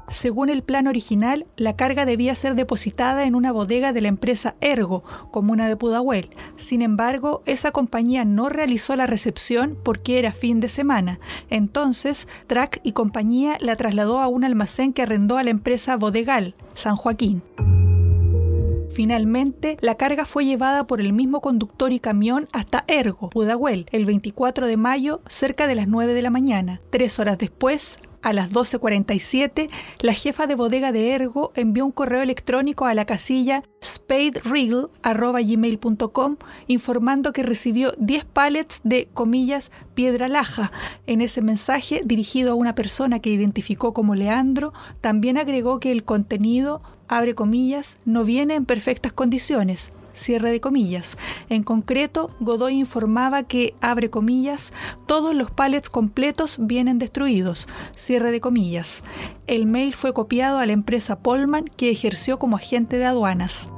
Según 0.10 0.50
el 0.50 0.64
plan 0.64 0.88
original, 0.88 1.46
la 1.56 1.76
carga 1.76 2.06
debía 2.06 2.34
ser 2.34 2.56
depositada 2.56 3.26
en 3.26 3.36
una 3.36 3.52
bodega 3.52 3.94
de 3.94 4.02
la 4.02 4.08
empresa 4.08 4.56
Ergo, 4.60 5.04
comuna 5.32 5.68
de 5.68 5.76
Pudahuel. 5.76 6.32
Sin 6.56 6.82
embargo, 6.82 7.44
esa 7.46 7.72
compañía 7.72 8.26
no 8.26 8.50
realizó 8.50 8.96
la 8.96 9.06
recepción 9.06 9.78
porque 9.84 10.18
era 10.18 10.32
fin 10.32 10.60
de 10.62 10.70
semana. 10.70 11.20
Entonces, 11.52 12.28
Track 12.48 12.82
y 12.84 12.94
compañía 12.94 13.58
la 13.60 13.76
trasladó 13.76 14.20
a 14.20 14.28
un 14.28 14.44
almacén 14.44 14.94
que 14.94 15.04
arrendó 15.04 15.38
a 15.38 15.44
la 15.44 15.52
empresa 15.52 15.96
Bodegal, 15.96 16.56
San 16.74 16.96
Joaquín. 16.96 17.44
Finalmente, 18.92 19.78
la 19.82 19.94
carga 19.94 20.26
fue 20.26 20.44
llevada 20.44 20.88
por 20.88 21.00
el 21.00 21.14
mismo 21.14 21.42
conductor 21.42 21.94
y 21.94 22.00
camión 22.00 22.50
hasta 22.52 22.84
Ergo, 22.88 23.30
Pudahuel, 23.30 23.86
el 23.92 24.06
24 24.06 24.66
de 24.66 24.78
mayo, 24.78 25.22
cerca 25.28 25.68
de 25.68 25.76
las 25.76 25.88
9 25.88 26.14
de 26.14 26.22
la 26.24 26.32
mañana. 26.32 26.82
Tres 26.90 27.20
horas 27.20 27.38
después, 27.38 28.00
a 28.22 28.34
las 28.34 28.52
12.47, 28.52 29.70
la 30.02 30.14
jefa 30.14 30.46
de 30.48 30.56
bodega 30.56 30.92
de 30.92 31.14
Ergo 31.14 31.52
envió 31.56 31.86
un 31.86 31.92
correo 31.92 32.22
electrónico 32.22 32.86
a 32.86 32.94
la 32.94 33.06
casilla 33.06 33.64
spaderegal.gmail.com 33.84 36.38
informando 36.68 37.34
que 37.34 37.44
recibió 37.44 37.94
10 37.98 38.26
pallets 38.26 38.82
de, 38.84 39.08
comillas, 39.14 39.72
piedra 39.94 40.28
laja. 40.28 40.72
En 41.08 41.22
ese 41.22 41.42
mensaje, 41.42 42.02
dirigido 42.04 42.52
a 42.52 42.56
una 42.56 42.76
persona 42.76 43.20
que 43.20 43.30
identificó 43.30 43.94
como 43.94 44.16
Leandro, 44.16 44.74
también 45.02 45.38
agregó 45.38 45.80
que 45.80 45.92
el 45.92 46.04
contenido, 46.04 46.82
abre 47.08 47.36
comillas, 47.36 48.00
no 48.06 48.24
viene 48.24 48.56
en 48.56 48.66
perfectas 48.66 49.14
condiciones 49.14 49.94
cierre 50.14 50.52
de 50.52 50.62
comillas. 50.62 51.18
En 51.50 51.64
concreto, 51.64 52.32
Godoy 52.40 52.74
informaba 52.74 53.44
que, 53.44 53.76
abre 53.82 54.10
comillas, 54.10 54.74
todos 55.06 55.34
los 55.34 55.52
pallets 55.52 55.90
completos 55.90 56.58
vienen 56.62 57.00
destruidos, 57.00 57.68
cierre 57.96 58.32
de 58.32 58.42
comillas. 58.42 59.04
El 59.48 59.66
mail 59.66 59.94
fue 59.94 60.14
copiado 60.14 60.60
a 60.60 60.66
la 60.66 60.74
empresa 60.74 61.20
Polman 61.20 61.66
que 61.66 61.90
ejerció 61.90 62.40
como 62.40 62.56
agente 62.56 62.98
de 62.98 63.06
aduanas. 63.06 63.70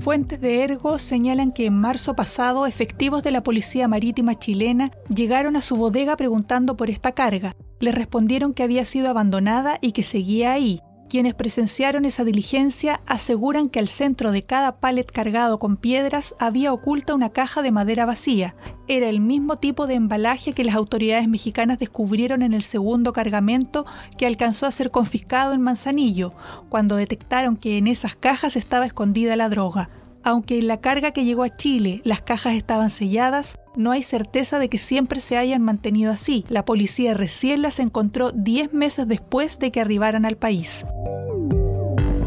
Fuentes 0.00 0.40
de 0.40 0.62
Ergo 0.62 0.98
señalan 0.98 1.52
que 1.52 1.66
en 1.66 1.78
marzo 1.78 2.16
pasado 2.16 2.64
efectivos 2.64 3.22
de 3.22 3.32
la 3.32 3.42
Policía 3.42 3.86
Marítima 3.86 4.34
chilena 4.34 4.90
llegaron 5.14 5.56
a 5.56 5.60
su 5.60 5.76
bodega 5.76 6.16
preguntando 6.16 6.74
por 6.74 6.88
esta 6.88 7.12
carga. 7.12 7.54
Les 7.80 7.94
respondieron 7.94 8.54
que 8.54 8.62
había 8.62 8.86
sido 8.86 9.10
abandonada 9.10 9.76
y 9.82 9.92
que 9.92 10.02
seguía 10.02 10.52
ahí, 10.52 10.80
quienes 11.10 11.34
presenciaron 11.34 12.04
esa 12.04 12.22
diligencia 12.24 13.00
aseguran 13.04 13.68
que 13.68 13.80
al 13.80 13.88
centro 13.88 14.30
de 14.30 14.44
cada 14.44 14.76
palet 14.76 15.10
cargado 15.10 15.58
con 15.58 15.76
piedras 15.76 16.36
había 16.38 16.72
oculta 16.72 17.14
una 17.14 17.30
caja 17.30 17.62
de 17.62 17.72
madera 17.72 18.06
vacía. 18.06 18.54
Era 18.86 19.08
el 19.08 19.20
mismo 19.20 19.58
tipo 19.58 19.88
de 19.88 19.94
embalaje 19.94 20.52
que 20.52 20.64
las 20.64 20.76
autoridades 20.76 21.28
mexicanas 21.28 21.80
descubrieron 21.80 22.42
en 22.42 22.54
el 22.54 22.62
segundo 22.62 23.12
cargamento 23.12 23.84
que 24.16 24.26
alcanzó 24.26 24.66
a 24.66 24.70
ser 24.70 24.92
confiscado 24.92 25.52
en 25.52 25.60
Manzanillo, 25.60 26.32
cuando 26.68 26.94
detectaron 26.94 27.56
que 27.56 27.76
en 27.76 27.88
esas 27.88 28.14
cajas 28.14 28.54
estaba 28.54 28.86
escondida 28.86 29.34
la 29.34 29.48
droga. 29.48 29.90
Aunque 30.22 30.58
en 30.58 30.68
la 30.68 30.80
carga 30.80 31.12
que 31.12 31.24
llegó 31.24 31.42
a 31.42 31.56
Chile 31.56 32.02
las 32.04 32.20
cajas 32.20 32.54
estaban 32.54 32.90
selladas, 32.90 33.58
no 33.74 33.90
hay 33.90 34.02
certeza 34.02 34.58
de 34.58 34.68
que 34.68 34.78
siempre 34.78 35.20
se 35.20 35.36
hayan 35.36 35.62
mantenido 35.62 36.12
así. 36.12 36.44
La 36.48 36.64
policía 36.64 37.14
recién 37.14 37.62
las 37.62 37.78
encontró 37.78 38.30
10 38.32 38.74
meses 38.74 39.08
después 39.08 39.58
de 39.58 39.70
que 39.70 39.80
arribaran 39.80 40.26
al 40.26 40.36
país. 40.36 40.84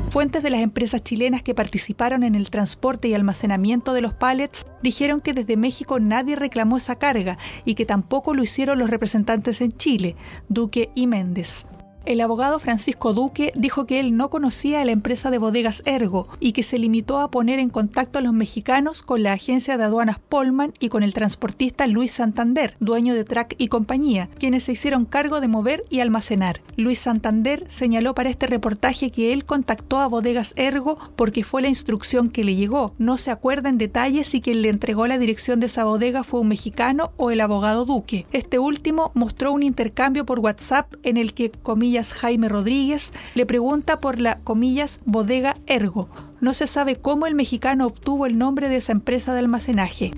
Fuentes 0.09 0.43
de 0.43 0.51
las 0.51 0.61
empresas 0.61 1.01
chilenas 1.01 1.41
que 1.41 1.55
participaron 1.55 2.23
en 2.23 2.35
el 2.35 2.51
transporte 2.51 3.07
y 3.07 3.15
almacenamiento 3.15 3.93
de 3.93 4.01
los 4.01 4.13
pallets 4.13 4.67
dijeron 4.83 5.21
que 5.21 5.33
desde 5.33 5.57
México 5.57 5.99
nadie 5.99 6.35
reclamó 6.35 6.77
esa 6.77 6.97
carga 6.97 7.39
y 7.65 7.73
que 7.73 7.87
tampoco 7.87 8.35
lo 8.35 8.43
hicieron 8.43 8.77
los 8.77 8.91
representantes 8.91 9.59
en 9.61 9.75
Chile, 9.75 10.15
Duque 10.49 10.91
y 10.93 11.07
Méndez. 11.07 11.65
El 12.05 12.19
abogado 12.19 12.59
Francisco 12.59 13.13
Duque 13.13 13.53
dijo 13.55 13.85
que 13.85 14.01
él 14.01 14.17
no 14.17 14.29
conocía 14.29 14.81
a 14.81 14.85
la 14.85 14.91
empresa 14.91 15.31
de 15.31 15.37
bodegas 15.37 15.81
Ergo 15.85 16.27
y 16.41 16.51
que 16.51 16.61
se 16.61 16.77
limitó 16.77 17.19
a 17.19 17.31
poner 17.31 17.59
en 17.59 17.69
contacto 17.69 18.19
a 18.19 18.21
los 18.21 18.33
mexicanos 18.33 19.03
con 19.03 19.23
la 19.23 19.31
agencia 19.31 19.77
de 19.77 19.85
aduanas 19.85 20.19
Polman 20.19 20.73
y 20.81 20.89
con 20.89 21.01
el 21.01 21.13
transportista 21.13 21.87
Luis 21.87 22.11
Santander, 22.11 22.75
dueño 22.81 23.15
de 23.15 23.23
Track 23.23 23.55
y 23.57 23.69
compañía, 23.69 24.29
quienes 24.37 24.65
se 24.65 24.73
hicieron 24.73 25.05
cargo 25.05 25.39
de 25.39 25.47
mover 25.47 25.85
y 25.89 26.01
almacenar. 26.01 26.59
Luis 26.75 26.99
Santander 26.99 27.63
señaló 27.69 28.13
para 28.13 28.29
este 28.29 28.47
reportaje 28.47 29.09
que 29.09 29.31
él 29.31 29.45
contactó 29.45 30.01
a 30.01 30.07
bodegas 30.07 30.53
Ergo 30.57 30.97
porque 31.15 31.45
fue 31.45 31.61
la 31.61 31.69
instrucción 31.69 32.29
que 32.29 32.43
le 32.43 32.55
llegó. 32.55 32.93
No 32.97 33.17
se 33.17 33.31
acuerda 33.31 33.69
en 33.69 33.77
detalle 33.77 34.25
si 34.25 34.41
quien 34.41 34.61
le 34.61 34.67
entregó 34.67 35.07
la 35.07 35.17
dirección 35.17 35.61
de 35.61 35.67
esa 35.67 35.85
bodega 35.85 36.25
fue 36.25 36.41
un 36.41 36.49
mexicano 36.49 37.13
o 37.15 37.31
el 37.31 37.39
abogado 37.39 37.85
Duque. 37.85 38.27
Este 38.33 38.59
último 38.59 39.11
mostró 39.13 39.53
un 39.53 39.63
intercambio 39.63 40.25
por 40.25 40.39
WhatsApp 40.39 40.93
en 41.03 41.15
el 41.15 41.33
que, 41.33 41.49
comillas, 41.49 41.92
Jaime 42.01 42.49
Rodríguez 42.49 43.13
le 43.35 43.45
pregunta 43.45 43.99
por 43.99 44.19
la 44.19 44.39
comillas 44.39 44.99
bodega 45.05 45.53
Ergo. 45.67 46.09
No 46.41 46.53
se 46.53 46.65
sabe 46.65 46.95
cómo 46.95 47.27
el 47.27 47.35
mexicano 47.35 47.85
obtuvo 47.85 48.25
el 48.25 48.37
nombre 48.37 48.67
de 48.67 48.77
esa 48.77 48.91
empresa 48.91 49.33
de 49.33 49.39
almacenaje. 49.39 50.11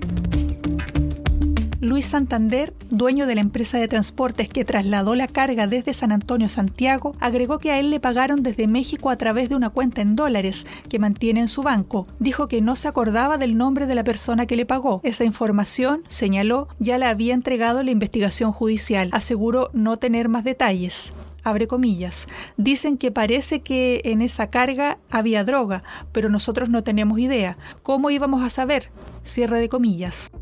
Luis 1.80 2.06
Santander, 2.06 2.74
dueño 2.90 3.26
de 3.26 3.34
la 3.34 3.42
empresa 3.42 3.78
de 3.78 3.86
transportes 3.86 4.48
que 4.48 4.64
trasladó 4.64 5.14
la 5.14 5.28
carga 5.28 5.66
desde 5.66 5.92
San 5.92 6.10
Antonio 6.10 6.48
Santiago, 6.48 7.14
agregó 7.20 7.58
que 7.58 7.70
a 7.70 7.78
él 7.78 7.90
le 7.90 8.00
pagaron 8.00 8.42
desde 8.42 8.66
México 8.66 9.10
a 9.10 9.16
través 9.16 9.50
de 9.50 9.56
una 9.56 9.70
cuenta 9.70 10.00
en 10.00 10.16
dólares 10.16 10.66
que 10.88 10.98
mantiene 10.98 11.40
en 11.40 11.48
su 11.48 11.62
banco. 11.62 12.06
Dijo 12.18 12.48
que 12.48 12.60
no 12.62 12.76
se 12.76 12.88
acordaba 12.88 13.38
del 13.38 13.56
nombre 13.56 13.86
de 13.86 13.94
la 13.94 14.04
persona 14.04 14.46
que 14.46 14.56
le 14.56 14.66
pagó. 14.66 15.00
Esa 15.04 15.24
información, 15.24 16.02
señaló, 16.08 16.66
ya 16.78 16.98
la 16.98 17.10
había 17.10 17.34
entregado 17.34 17.82
la 17.82 17.90
investigación 17.90 18.52
judicial. 18.52 19.10
Aseguró 19.12 19.70
no 19.72 19.98
tener 19.98 20.28
más 20.28 20.44
detalles. 20.44 21.12
Abre 21.46 21.68
comillas. 21.68 22.26
Dicen 22.56 22.98
que 22.98 23.12
parece 23.12 23.60
que 23.60 24.00
en 24.04 24.20
esa 24.20 24.50
carga 24.50 24.98
había 25.10 25.44
droga, 25.44 25.84
pero 26.12 26.28
nosotros 26.28 26.68
no 26.68 26.82
tenemos 26.82 27.20
idea. 27.20 27.56
¿Cómo 27.82 28.10
íbamos 28.10 28.42
a 28.42 28.50
saber? 28.50 28.90
Cierre 29.22 29.60
de 29.60 29.68
comillas. 29.68 30.32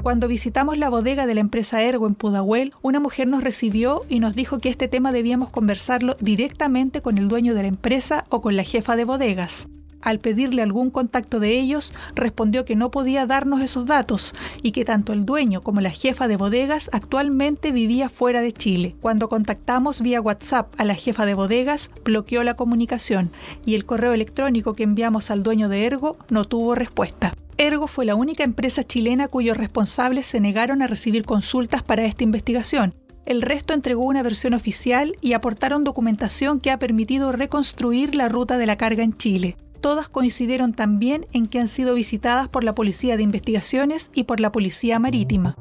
Cuando 0.00 0.28
visitamos 0.28 0.78
la 0.78 0.88
bodega 0.88 1.26
de 1.26 1.34
la 1.34 1.40
empresa 1.40 1.82
Ergo 1.82 2.06
en 2.06 2.14
Pudahuel, 2.14 2.72
una 2.82 3.00
mujer 3.00 3.26
nos 3.26 3.42
recibió 3.42 4.02
y 4.08 4.20
nos 4.20 4.36
dijo 4.36 4.58
que 4.58 4.68
este 4.68 4.86
tema 4.86 5.10
debíamos 5.10 5.50
conversarlo 5.50 6.16
directamente 6.20 7.02
con 7.02 7.18
el 7.18 7.26
dueño 7.26 7.54
de 7.54 7.62
la 7.62 7.68
empresa 7.68 8.26
o 8.28 8.40
con 8.40 8.56
la 8.56 8.62
jefa 8.62 8.94
de 8.94 9.04
bodegas. 9.04 9.68
Al 10.02 10.20
pedirle 10.20 10.62
algún 10.62 10.90
contacto 10.90 11.40
de 11.40 11.58
ellos, 11.58 11.94
respondió 12.14 12.64
que 12.64 12.76
no 12.76 12.90
podía 12.90 13.26
darnos 13.26 13.60
esos 13.60 13.86
datos 13.86 14.34
y 14.62 14.72
que 14.72 14.84
tanto 14.84 15.12
el 15.12 15.24
dueño 15.24 15.60
como 15.60 15.80
la 15.80 15.90
jefa 15.90 16.28
de 16.28 16.36
bodegas 16.36 16.88
actualmente 16.92 17.72
vivía 17.72 18.08
fuera 18.08 18.40
de 18.40 18.52
Chile. 18.52 18.96
Cuando 19.00 19.28
contactamos 19.28 20.00
vía 20.00 20.20
WhatsApp 20.20 20.72
a 20.78 20.84
la 20.84 20.94
jefa 20.94 21.26
de 21.26 21.34
bodegas, 21.34 21.90
bloqueó 22.04 22.42
la 22.42 22.54
comunicación 22.54 23.32
y 23.66 23.74
el 23.74 23.84
correo 23.84 24.12
electrónico 24.12 24.74
que 24.74 24.84
enviamos 24.84 25.30
al 25.30 25.42
dueño 25.42 25.68
de 25.68 25.84
Ergo 25.84 26.16
no 26.30 26.44
tuvo 26.44 26.74
respuesta. 26.74 27.34
Ergo 27.56 27.88
fue 27.88 28.04
la 28.04 28.14
única 28.14 28.44
empresa 28.44 28.84
chilena 28.84 29.26
cuyos 29.26 29.56
responsables 29.56 30.26
se 30.26 30.40
negaron 30.40 30.80
a 30.80 30.86
recibir 30.86 31.24
consultas 31.24 31.82
para 31.82 32.04
esta 32.04 32.22
investigación. 32.22 32.94
El 33.26 33.42
resto 33.42 33.74
entregó 33.74 34.06
una 34.06 34.22
versión 34.22 34.54
oficial 34.54 35.14
y 35.20 35.34
aportaron 35.34 35.84
documentación 35.84 36.60
que 36.60 36.70
ha 36.70 36.78
permitido 36.78 37.30
reconstruir 37.32 38.14
la 38.14 38.28
ruta 38.30 38.56
de 38.56 38.64
la 38.64 38.76
carga 38.76 39.02
en 39.02 39.12
Chile. 39.12 39.56
Todas 39.80 40.08
coincidieron 40.08 40.72
también 40.72 41.26
en 41.32 41.46
que 41.46 41.60
han 41.60 41.68
sido 41.68 41.94
visitadas 41.94 42.48
por 42.48 42.64
la 42.64 42.74
Policía 42.74 43.16
de 43.16 43.22
Investigaciones 43.22 44.10
y 44.12 44.24
por 44.24 44.40
la 44.40 44.50
Policía 44.50 44.98
Marítima. 44.98 45.54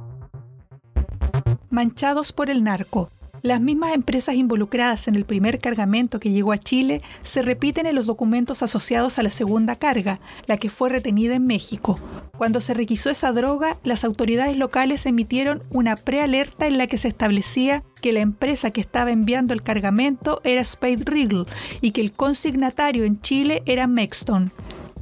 Manchados 1.69 2.33
por 2.33 2.49
el 2.49 2.63
narco. 2.63 3.11
Las 3.43 3.61
mismas 3.61 3.93
empresas 3.93 4.35
involucradas 4.35 5.07
en 5.07 5.15
el 5.15 5.25
primer 5.25 5.59
cargamento 5.59 6.19
que 6.19 6.31
llegó 6.31 6.51
a 6.51 6.57
Chile 6.57 7.01
se 7.21 7.41
repiten 7.41 7.85
en 7.85 7.95
los 7.95 8.05
documentos 8.05 8.63
asociados 8.63 9.19
a 9.19 9.23
la 9.23 9.29
segunda 9.29 9.75
carga, 9.75 10.19
la 10.47 10.57
que 10.57 10.69
fue 10.69 10.89
retenida 10.89 11.35
en 11.35 11.45
México. 11.45 11.99
Cuando 12.37 12.61
se 12.61 12.73
requisó 12.73 13.09
esa 13.09 13.31
droga, 13.31 13.77
las 13.83 14.03
autoridades 14.03 14.57
locales 14.57 15.05
emitieron 15.05 15.63
una 15.69 15.95
prealerta 15.95 16.67
en 16.67 16.77
la 16.77 16.87
que 16.87 16.97
se 16.97 17.07
establecía 17.07 17.83
que 18.01 18.11
la 18.11 18.19
empresa 18.19 18.71
que 18.71 18.81
estaba 18.81 19.11
enviando 19.11 19.53
el 19.53 19.63
cargamento 19.63 20.41
era 20.43 20.63
Spade 20.63 21.03
Regal 21.05 21.45
y 21.81 21.91
que 21.91 22.01
el 22.01 22.11
consignatario 22.11 23.03
en 23.03 23.21
Chile 23.21 23.63
era 23.65 23.87
Mexton. 23.87 24.51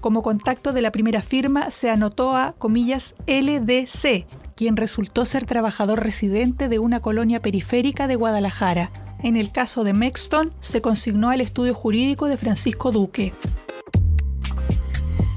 Como 0.02 0.22
contacto 0.22 0.72
de 0.72 0.82
la 0.82 0.92
primera 0.92 1.22
firma 1.22 1.72
se 1.72 1.90
anotó 1.90 2.36
a, 2.36 2.54
comillas, 2.54 3.16
LDC, 3.28 4.26
quien 4.56 4.78
resultó 4.78 5.26
ser 5.26 5.46
trabajador 5.46 6.04
residente 6.04 6.70
de 6.70 6.80
una 6.80 7.02
colonia 7.02 7.42
periférica 7.42 8.08
de 8.08 8.16
Guadalajara. 8.16 8.92
En 9.22 9.36
el 9.36 9.52
caso 9.52 9.84
de 9.84 9.94
Mexton, 9.94 10.54
se 10.60 10.82
consignó 10.82 11.30
al 11.30 11.42
estudio 11.42 11.74
jurídico 11.74 12.28
de 12.28 12.38
Francisco 12.38 12.92
Duque. 12.92 13.34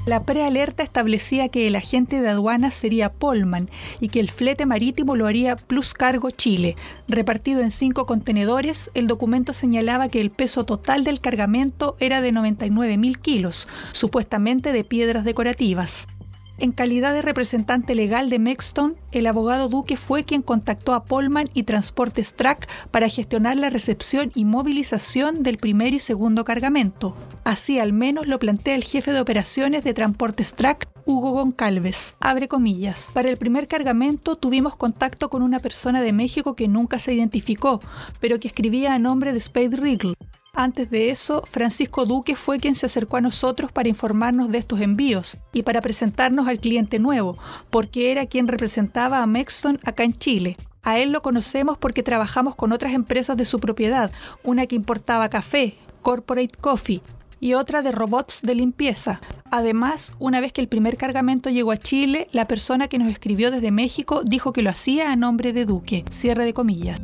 La 0.05 0.23
prealerta 0.23 0.81
establecía 0.81 1.49
que 1.49 1.67
el 1.67 1.75
agente 1.75 2.21
de 2.21 2.29
aduanas 2.29 2.73
sería 2.73 3.09
Polman 3.09 3.69
y 3.99 4.09
que 4.09 4.19
el 4.19 4.31
flete 4.31 4.65
marítimo 4.65 5.15
lo 5.15 5.27
haría 5.27 5.55
Plus 5.55 5.93
Cargo 5.93 6.31
Chile. 6.31 6.75
Repartido 7.07 7.61
en 7.61 7.69
cinco 7.69 8.07
contenedores, 8.07 8.89
el 8.95 9.05
documento 9.05 9.53
señalaba 9.53 10.09
que 10.09 10.19
el 10.19 10.31
peso 10.31 10.63
total 10.63 11.03
del 11.03 11.19
cargamento 11.19 11.95
era 11.99 12.21
de 12.21 12.33
99.000 12.33 13.19
kilos, 13.19 13.67
supuestamente 13.91 14.71
de 14.71 14.83
piedras 14.83 15.25
decorativas. 15.25 16.07
En 16.61 16.73
calidad 16.73 17.13
de 17.13 17.21
representante 17.21 17.95
legal 17.95 18.29
de 18.29 18.37
Mexton, 18.37 18.97
el 19.13 19.27
abogado 19.27 19.69
Duque 19.69 19.95
fue 19.95 20.25
quien 20.25 20.41
contactó 20.41 20.93
a 20.93 21.05
Polman 21.05 21.49
y 21.53 21.63
Transportes 21.63 22.33
Track 22.33 22.67
para 22.91 23.07
gestionar 23.07 23.55
la 23.55 23.69
recepción 23.69 24.33
y 24.35 24.43
movilización 24.43 25.41
del 25.41 25.57
primer 25.57 25.93
y 25.93 25.99
segundo 25.99 26.43
cargamento. 26.43 27.15
Así 27.45 27.79
al 27.79 27.93
menos 27.93 28.27
lo 28.27 28.39
plantea 28.39 28.75
el 28.75 28.83
jefe 28.83 29.13
de 29.13 29.21
operaciones 29.21 29.85
de 29.85 29.93
Transportes 29.93 30.53
Track, 30.53 30.89
Hugo 31.05 31.31
Goncalves. 31.31 32.17
Abre 32.19 32.49
comillas. 32.49 33.11
Para 33.13 33.29
el 33.29 33.37
primer 33.37 33.69
cargamento 33.69 34.35
tuvimos 34.35 34.75
contacto 34.75 35.29
con 35.29 35.43
una 35.43 35.59
persona 35.59 36.01
de 36.01 36.11
México 36.11 36.57
que 36.57 36.67
nunca 36.67 36.99
se 36.99 37.13
identificó, 37.13 37.79
pero 38.19 38.37
que 38.37 38.49
escribía 38.49 38.93
a 38.93 38.99
nombre 38.99 39.31
de 39.31 39.39
Spade 39.39 39.77
Regal. 39.77 40.13
Antes 40.53 40.89
de 40.89 41.09
eso, 41.09 41.43
Francisco 41.49 42.05
Duque 42.05 42.35
fue 42.35 42.59
quien 42.59 42.75
se 42.75 42.87
acercó 42.87 43.17
a 43.17 43.21
nosotros 43.21 43.71
para 43.71 43.89
informarnos 43.89 44.49
de 44.49 44.57
estos 44.57 44.81
envíos 44.81 45.37
y 45.53 45.63
para 45.63 45.81
presentarnos 45.81 46.47
al 46.47 46.59
cliente 46.59 46.99
nuevo, 46.99 47.37
porque 47.69 48.11
era 48.11 48.25
quien 48.25 48.47
representaba 48.47 49.21
a 49.21 49.27
Mexton 49.27 49.79
acá 49.83 50.03
en 50.03 50.13
Chile. 50.13 50.57
A 50.81 50.97
él 50.97 51.11
lo 51.11 51.21
conocemos 51.21 51.77
porque 51.77 52.03
trabajamos 52.03 52.55
con 52.55 52.71
otras 52.71 52.93
empresas 52.93 53.37
de 53.37 53.45
su 53.45 53.59
propiedad, 53.59 54.11
una 54.43 54.65
que 54.65 54.75
importaba 54.75 55.29
café, 55.29 55.75
Corporate 56.01 56.57
Coffee, 56.59 57.03
y 57.39 57.53
otra 57.53 57.81
de 57.81 57.91
robots 57.91 58.41
de 58.41 58.55
limpieza. 58.55 59.21
Además, 59.51 60.13
una 60.19 60.41
vez 60.41 60.51
que 60.51 60.61
el 60.61 60.67
primer 60.67 60.97
cargamento 60.97 61.49
llegó 61.49 61.71
a 61.71 61.77
Chile, 61.77 62.27
la 62.31 62.47
persona 62.47 62.87
que 62.87 62.97
nos 62.97 63.07
escribió 63.07 63.51
desde 63.51 63.71
México 63.71 64.23
dijo 64.25 64.51
que 64.51 64.61
lo 64.61 64.69
hacía 64.69 65.11
a 65.11 65.15
nombre 65.15 65.53
de 65.53 65.65
Duque. 65.65 66.03
Cierre 66.11 66.43
de 66.43 66.53
comillas. 66.53 66.99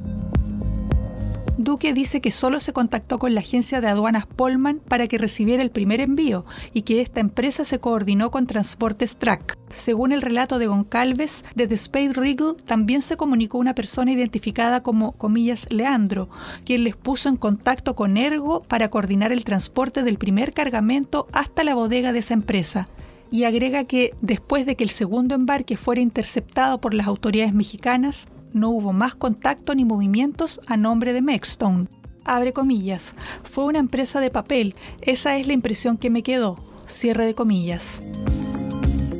Duque 1.58 1.94
dice 1.94 2.20
que 2.20 2.32
solo 2.32 2.60
se 2.60 2.74
contactó 2.74 3.18
con 3.18 3.34
la 3.34 3.40
agencia 3.40 3.80
de 3.80 3.88
aduanas 3.88 4.26
Polman 4.26 4.80
para 4.80 5.08
que 5.08 5.18
recibiera 5.18 5.64
el 5.64 5.72
primer 5.72 6.02
envío 6.02 6.46
y 6.74 6.82
que 6.82 7.00
esta 7.00 7.22
empresa 7.22 7.64
se 7.64 7.80
coordinó 7.80 8.30
con 8.30 8.46
Transportes 8.46 9.16
Track. 9.16 9.58
Según 9.70 10.12
el 10.12 10.22
relato 10.22 10.60
de 10.60 10.68
Goncalves, 10.68 11.46
desde 11.56 11.78
Spade 11.78 12.12
Regal 12.12 12.58
también 12.66 13.02
se 13.02 13.16
comunicó 13.16 13.58
una 13.58 13.74
persona 13.74 14.12
identificada 14.12 14.84
como, 14.84 15.14
comillas, 15.14 15.68
Leandro, 15.70 16.30
quien 16.66 16.84
les 16.84 16.98
puso 16.98 17.30
en 17.30 17.38
contacto 17.38 17.96
con 17.96 18.18
Ergo 18.18 18.62
para 18.64 18.90
coordinar 18.90 19.32
el 19.32 19.46
transporte 19.46 20.04
del 20.04 20.18
primer 20.18 20.54
cargamento 20.54 21.28
hasta 21.32 21.64
la 21.64 21.76
bodega 21.76 22.12
de 22.12 22.20
esa 22.20 22.34
empresa 22.34 22.90
y 23.32 23.46
agrega 23.46 23.86
que 23.86 24.14
después 24.22 24.66
de 24.66 24.76
que 24.76 24.84
el 24.84 24.90
segundo 24.90 25.36
embarque 25.36 25.78
fuera 25.78 26.02
interceptado 26.02 26.80
por 26.80 26.94
las 26.94 27.08
autoridades 27.08 27.54
mexicanas, 27.54 28.28
no 28.56 28.70
hubo 28.70 28.94
más 28.94 29.14
contacto 29.14 29.76
ni 29.76 29.86
movimientos 29.86 30.62
a 30.66 30.78
nombre 30.78 31.14
de 31.14 31.22
Mexstone. 31.22 31.88
Abre 32.24 32.54
comillas, 32.54 33.14
fue 33.44 33.66
una 33.66 33.80
empresa 33.80 34.20
de 34.20 34.32
papel, 34.32 34.76
esa 35.02 35.38
es 35.38 35.46
la 35.46 35.54
impresión 35.54 35.98
que 35.98 36.10
me 36.10 36.24
quedó. 36.24 36.58
Cierre 36.88 37.26
de 37.26 37.36
comillas. 37.36 38.02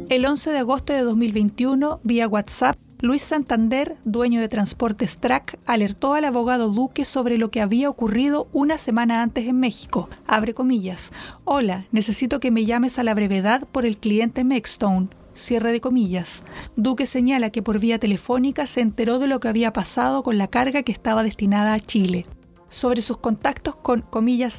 El 0.10 0.26
11 0.26 0.52
de 0.52 0.58
agosto 0.60 0.94
de 0.94 1.02
2021, 1.02 2.00
vía 2.04 2.28
WhatsApp, 2.28 2.78
Luis 3.02 3.24
Santander, 3.24 3.98
dueño 4.06 4.40
de 4.40 4.48
Transportes 4.48 5.18
Track, 5.18 5.60
alertó 5.66 6.14
al 6.14 6.24
abogado 6.24 6.70
Duque 6.70 7.04
sobre 7.04 7.38
lo 7.38 7.52
que 7.52 7.62
había 7.62 7.90
ocurrido 7.90 8.48
una 8.54 8.78
semana 8.78 9.22
antes 9.22 9.48
en 9.48 9.60
México. 9.60 10.10
Abre 10.28 10.54
comillas. 10.54 11.12
Hola, 11.44 11.86
necesito 11.92 12.40
que 12.40 12.52
me 12.52 12.66
llames 12.66 12.98
a 12.98 13.04
la 13.04 13.14
brevedad 13.14 13.68
por 13.72 13.86
el 13.86 13.98
cliente 13.98 14.44
Mexstone. 14.44 15.10
Cierre 15.36 15.74
de 15.74 15.82
comillas. 15.82 16.46
Duque 16.78 17.06
señala 17.06 17.50
que 17.50 17.62
por 17.62 17.80
vía 17.80 18.00
telefónica 18.00 18.66
se 18.68 18.80
enteró 18.80 19.20
de 19.20 19.28
lo 19.28 19.42
que 19.42 19.50
había 19.50 19.74
pasado 19.74 20.24
con 20.24 20.38
la 20.38 20.48
carga 20.48 20.82
que 20.82 20.94
estaba 20.94 21.24
destinada 21.24 21.74
a 21.74 21.80
Chile. 21.82 22.26
Sobre 22.70 23.02
sus 23.02 23.18
contactos 23.18 23.76
con, 23.76 24.06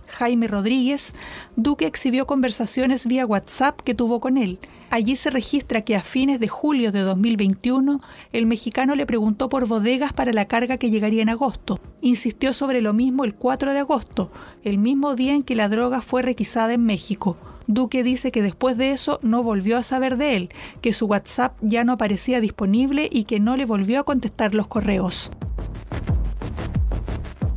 Jaime 0.07 0.47
Rodríguez, 0.49 1.15
Duque 1.57 1.87
exhibió 1.87 2.27
conversaciones 2.27 3.07
vía 3.07 3.25
WhatsApp 3.25 3.81
que 3.81 3.95
tuvo 3.95 4.21
con 4.21 4.37
él. 4.37 4.59
Allí 4.91 5.17
se 5.17 5.31
registra 5.31 5.81
que 5.81 5.97
a 5.97 6.03
fines 6.03 6.39
de 6.41 6.49
julio 6.49 6.93
de 6.93 7.01
2021, 7.01 8.01
el 8.33 8.47
mexicano 8.47 8.95
le 8.97 9.07
preguntó 9.07 9.49
por 9.49 9.67
bodegas 9.67 10.13
para 10.13 10.35
la 10.35 10.45
carga 10.45 10.77
que 10.77 10.91
llegaría 10.91 11.23
en 11.23 11.31
agosto. 11.31 11.81
Insistió 12.03 12.53
sobre 12.53 12.83
lo 12.83 12.93
mismo 12.93 13.25
el 13.25 13.35
4 13.35 13.73
de 13.73 13.79
agosto, 13.79 14.31
el 14.63 14.77
mismo 14.77 15.17
día 15.17 15.35
en 15.35 15.43
que 15.43 15.57
la 15.57 15.69
droga 15.69 16.03
fue 16.03 16.21
requisada 16.21 16.75
en 16.75 16.85
México. 16.85 17.39
Duque 17.67 18.03
dice 18.03 18.31
que 18.31 18.43
después 18.43 18.77
de 18.77 18.93
eso 18.93 19.19
no 19.23 19.43
volvió 19.43 19.77
a 19.77 19.83
saber 19.83 20.17
de 20.17 20.37
él, 20.37 20.51
que 20.81 20.93
su 20.93 21.07
WhatsApp 21.07 21.57
ya 21.61 21.85
no 21.85 21.93
aparecía 21.93 22.41
disponible 22.41 23.09
y 23.11 23.25
que 23.25 23.41
no 23.41 23.57
le 23.57 23.65
volvió 23.65 24.01
a 24.01 24.05
contestar 24.05 24.55
los 24.55 24.69
correos. 24.69 25.31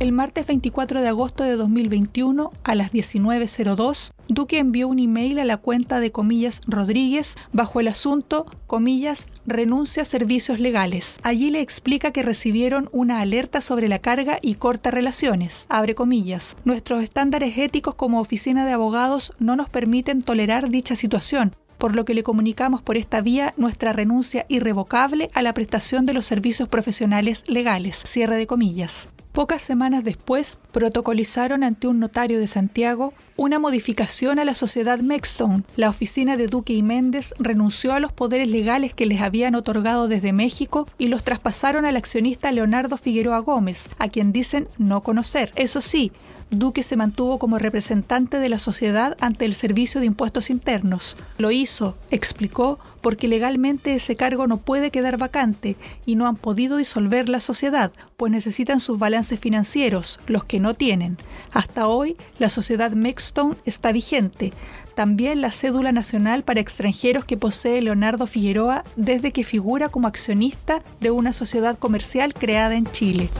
El 0.00 0.12
martes 0.12 0.46
24 0.46 1.02
de 1.02 1.08
agosto 1.08 1.44
de 1.44 1.56
2021, 1.56 2.52
a 2.64 2.74
las 2.74 2.90
19.02, 2.90 4.12
Duque 4.28 4.56
envió 4.56 4.88
un 4.88 4.98
email 4.98 5.38
a 5.38 5.44
la 5.44 5.58
cuenta 5.58 6.00
de 6.00 6.10
comillas 6.10 6.62
Rodríguez 6.66 7.36
bajo 7.52 7.80
el 7.80 7.88
asunto 7.88 8.46
comillas 8.66 9.26
renuncia 9.44 10.00
a 10.00 10.06
servicios 10.06 10.58
legales. 10.58 11.18
Allí 11.22 11.50
le 11.50 11.60
explica 11.60 12.12
que 12.12 12.22
recibieron 12.22 12.88
una 12.92 13.20
alerta 13.20 13.60
sobre 13.60 13.88
la 13.88 13.98
carga 13.98 14.38
y 14.40 14.54
corta 14.54 14.90
relaciones. 14.90 15.66
Abre 15.68 15.94
comillas. 15.94 16.56
Nuestros 16.64 17.02
estándares 17.02 17.58
éticos 17.58 17.94
como 17.94 18.20
oficina 18.20 18.64
de 18.64 18.72
abogados 18.72 19.34
no 19.38 19.54
nos 19.54 19.68
permiten 19.68 20.22
tolerar 20.22 20.70
dicha 20.70 20.96
situación, 20.96 21.54
por 21.76 21.94
lo 21.94 22.06
que 22.06 22.14
le 22.14 22.22
comunicamos 22.22 22.80
por 22.80 22.96
esta 22.96 23.20
vía 23.20 23.52
nuestra 23.58 23.92
renuncia 23.92 24.46
irrevocable 24.48 25.28
a 25.34 25.42
la 25.42 25.52
prestación 25.52 26.06
de 26.06 26.14
los 26.14 26.24
servicios 26.24 26.70
profesionales 26.70 27.44
legales. 27.48 28.02
Cierre 28.06 28.36
de 28.36 28.46
comillas. 28.46 29.10
Pocas 29.32 29.62
semanas 29.62 30.02
después, 30.02 30.58
protocolizaron 30.72 31.62
ante 31.62 31.86
un 31.86 32.00
notario 32.00 32.40
de 32.40 32.48
Santiago 32.48 33.14
una 33.40 33.58
modificación 33.58 34.38
a 34.38 34.44
la 34.44 34.52
sociedad 34.52 34.98
Mexstone. 34.98 35.62
La 35.74 35.88
oficina 35.88 36.36
de 36.36 36.46
Duque 36.46 36.74
y 36.74 36.82
Méndez 36.82 37.32
renunció 37.38 37.94
a 37.94 37.98
los 37.98 38.12
poderes 38.12 38.48
legales 38.48 38.92
que 38.92 39.06
les 39.06 39.22
habían 39.22 39.54
otorgado 39.54 40.08
desde 40.08 40.34
México 40.34 40.86
y 40.98 41.08
los 41.08 41.24
traspasaron 41.24 41.86
al 41.86 41.96
accionista 41.96 42.52
Leonardo 42.52 42.98
Figueroa 42.98 43.38
Gómez, 43.38 43.88
a 43.98 44.08
quien 44.08 44.32
dicen 44.32 44.68
no 44.76 45.00
conocer. 45.00 45.52
Eso 45.56 45.80
sí, 45.80 46.12
Duque 46.50 46.82
se 46.82 46.96
mantuvo 46.96 47.38
como 47.38 47.60
representante 47.60 48.40
de 48.40 48.48
la 48.48 48.58
sociedad 48.58 49.16
ante 49.20 49.44
el 49.44 49.54
Servicio 49.54 50.00
de 50.00 50.08
Impuestos 50.08 50.50
Internos. 50.50 51.16
Lo 51.38 51.52
hizo, 51.52 51.96
explicó, 52.10 52.80
porque 53.00 53.28
legalmente 53.28 53.94
ese 53.94 54.16
cargo 54.16 54.48
no 54.48 54.56
puede 54.56 54.90
quedar 54.90 55.16
vacante 55.16 55.76
y 56.06 56.16
no 56.16 56.26
han 56.26 56.34
podido 56.34 56.76
disolver 56.76 57.28
la 57.28 57.38
sociedad, 57.38 57.92
pues 58.16 58.32
necesitan 58.32 58.80
sus 58.80 58.98
balances 58.98 59.38
financieros, 59.38 60.18
los 60.26 60.42
que 60.42 60.58
no 60.58 60.74
tienen. 60.74 61.18
Hasta 61.52 61.86
hoy, 61.86 62.16
la 62.40 62.50
sociedad 62.50 62.90
Está 63.64 63.92
vigente. 63.92 64.52
También 64.96 65.40
la 65.40 65.52
cédula 65.52 65.92
nacional 65.92 66.42
para 66.42 66.60
extranjeros 66.60 67.24
que 67.24 67.36
posee 67.36 67.80
Leonardo 67.80 68.26
Figueroa 68.26 68.84
desde 68.96 69.30
que 69.30 69.44
figura 69.44 69.88
como 69.88 70.08
accionista 70.08 70.82
de 71.00 71.10
una 71.10 71.32
sociedad 71.32 71.78
comercial 71.78 72.34
creada 72.34 72.74
en 72.74 72.86
Chile. 72.86 73.30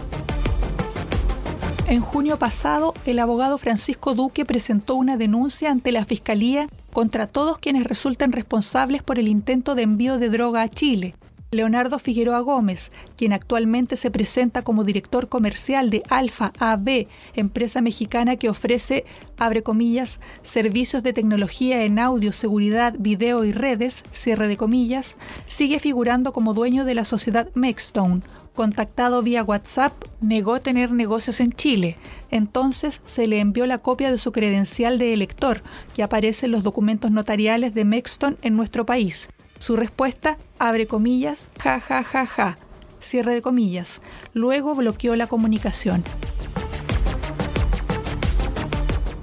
En 1.88 2.00
junio 2.00 2.38
pasado, 2.38 2.94
el 3.04 3.18
abogado 3.18 3.58
Francisco 3.58 4.14
Duque 4.14 4.44
presentó 4.44 4.94
una 4.94 5.16
denuncia 5.16 5.72
ante 5.72 5.90
la 5.90 6.04
Fiscalía 6.04 6.68
contra 6.92 7.26
todos 7.26 7.58
quienes 7.58 7.84
resulten 7.84 8.30
responsables 8.30 9.02
por 9.02 9.18
el 9.18 9.26
intento 9.26 9.74
de 9.74 9.82
envío 9.82 10.18
de 10.18 10.28
droga 10.28 10.62
a 10.62 10.68
Chile. 10.68 11.16
Leonardo 11.52 11.98
Figueroa 11.98 12.38
Gómez, 12.40 12.92
quien 13.16 13.32
actualmente 13.32 13.96
se 13.96 14.12
presenta 14.12 14.62
como 14.62 14.84
director 14.84 15.28
comercial 15.28 15.90
de 15.90 16.04
Alfa 16.08 16.52
AB, 16.60 17.08
empresa 17.34 17.80
mexicana 17.80 18.36
que 18.36 18.48
ofrece, 18.48 19.04
abre 19.36 19.64
comillas, 19.64 20.20
servicios 20.42 21.02
de 21.02 21.12
tecnología 21.12 21.84
en 21.84 21.98
audio, 21.98 22.30
seguridad, 22.30 22.94
video 23.00 23.44
y 23.44 23.50
redes, 23.50 24.04
cierre 24.12 24.46
de 24.46 24.56
comillas, 24.56 25.16
sigue 25.46 25.80
figurando 25.80 26.32
como 26.32 26.54
dueño 26.54 26.84
de 26.84 26.94
la 26.94 27.04
sociedad 27.04 27.48
Mexstone, 27.54 28.22
contactado 28.54 29.20
vía 29.20 29.42
WhatsApp, 29.42 29.92
negó 30.20 30.60
tener 30.60 30.92
negocios 30.92 31.40
en 31.40 31.50
Chile. 31.50 31.96
Entonces 32.30 33.02
se 33.04 33.26
le 33.26 33.40
envió 33.40 33.66
la 33.66 33.78
copia 33.78 34.12
de 34.12 34.18
su 34.18 34.30
credencial 34.30 34.98
de 34.98 35.14
elector, 35.14 35.62
que 35.96 36.04
aparece 36.04 36.46
en 36.46 36.52
los 36.52 36.62
documentos 36.62 37.10
notariales 37.10 37.74
de 37.74 37.84
Mexton 37.84 38.38
en 38.42 38.54
nuestro 38.54 38.86
país. 38.86 39.28
Su 39.60 39.76
respuesta, 39.76 40.36
abre 40.58 40.86
comillas, 40.86 41.50
ja 41.62 41.78
ja 41.80 42.02
ja 42.02 42.24
ja, 42.24 42.56
cierre 42.98 43.34
de 43.34 43.42
comillas. 43.42 44.00
Luego 44.32 44.74
bloqueó 44.74 45.16
la 45.16 45.26
comunicación. 45.26 46.02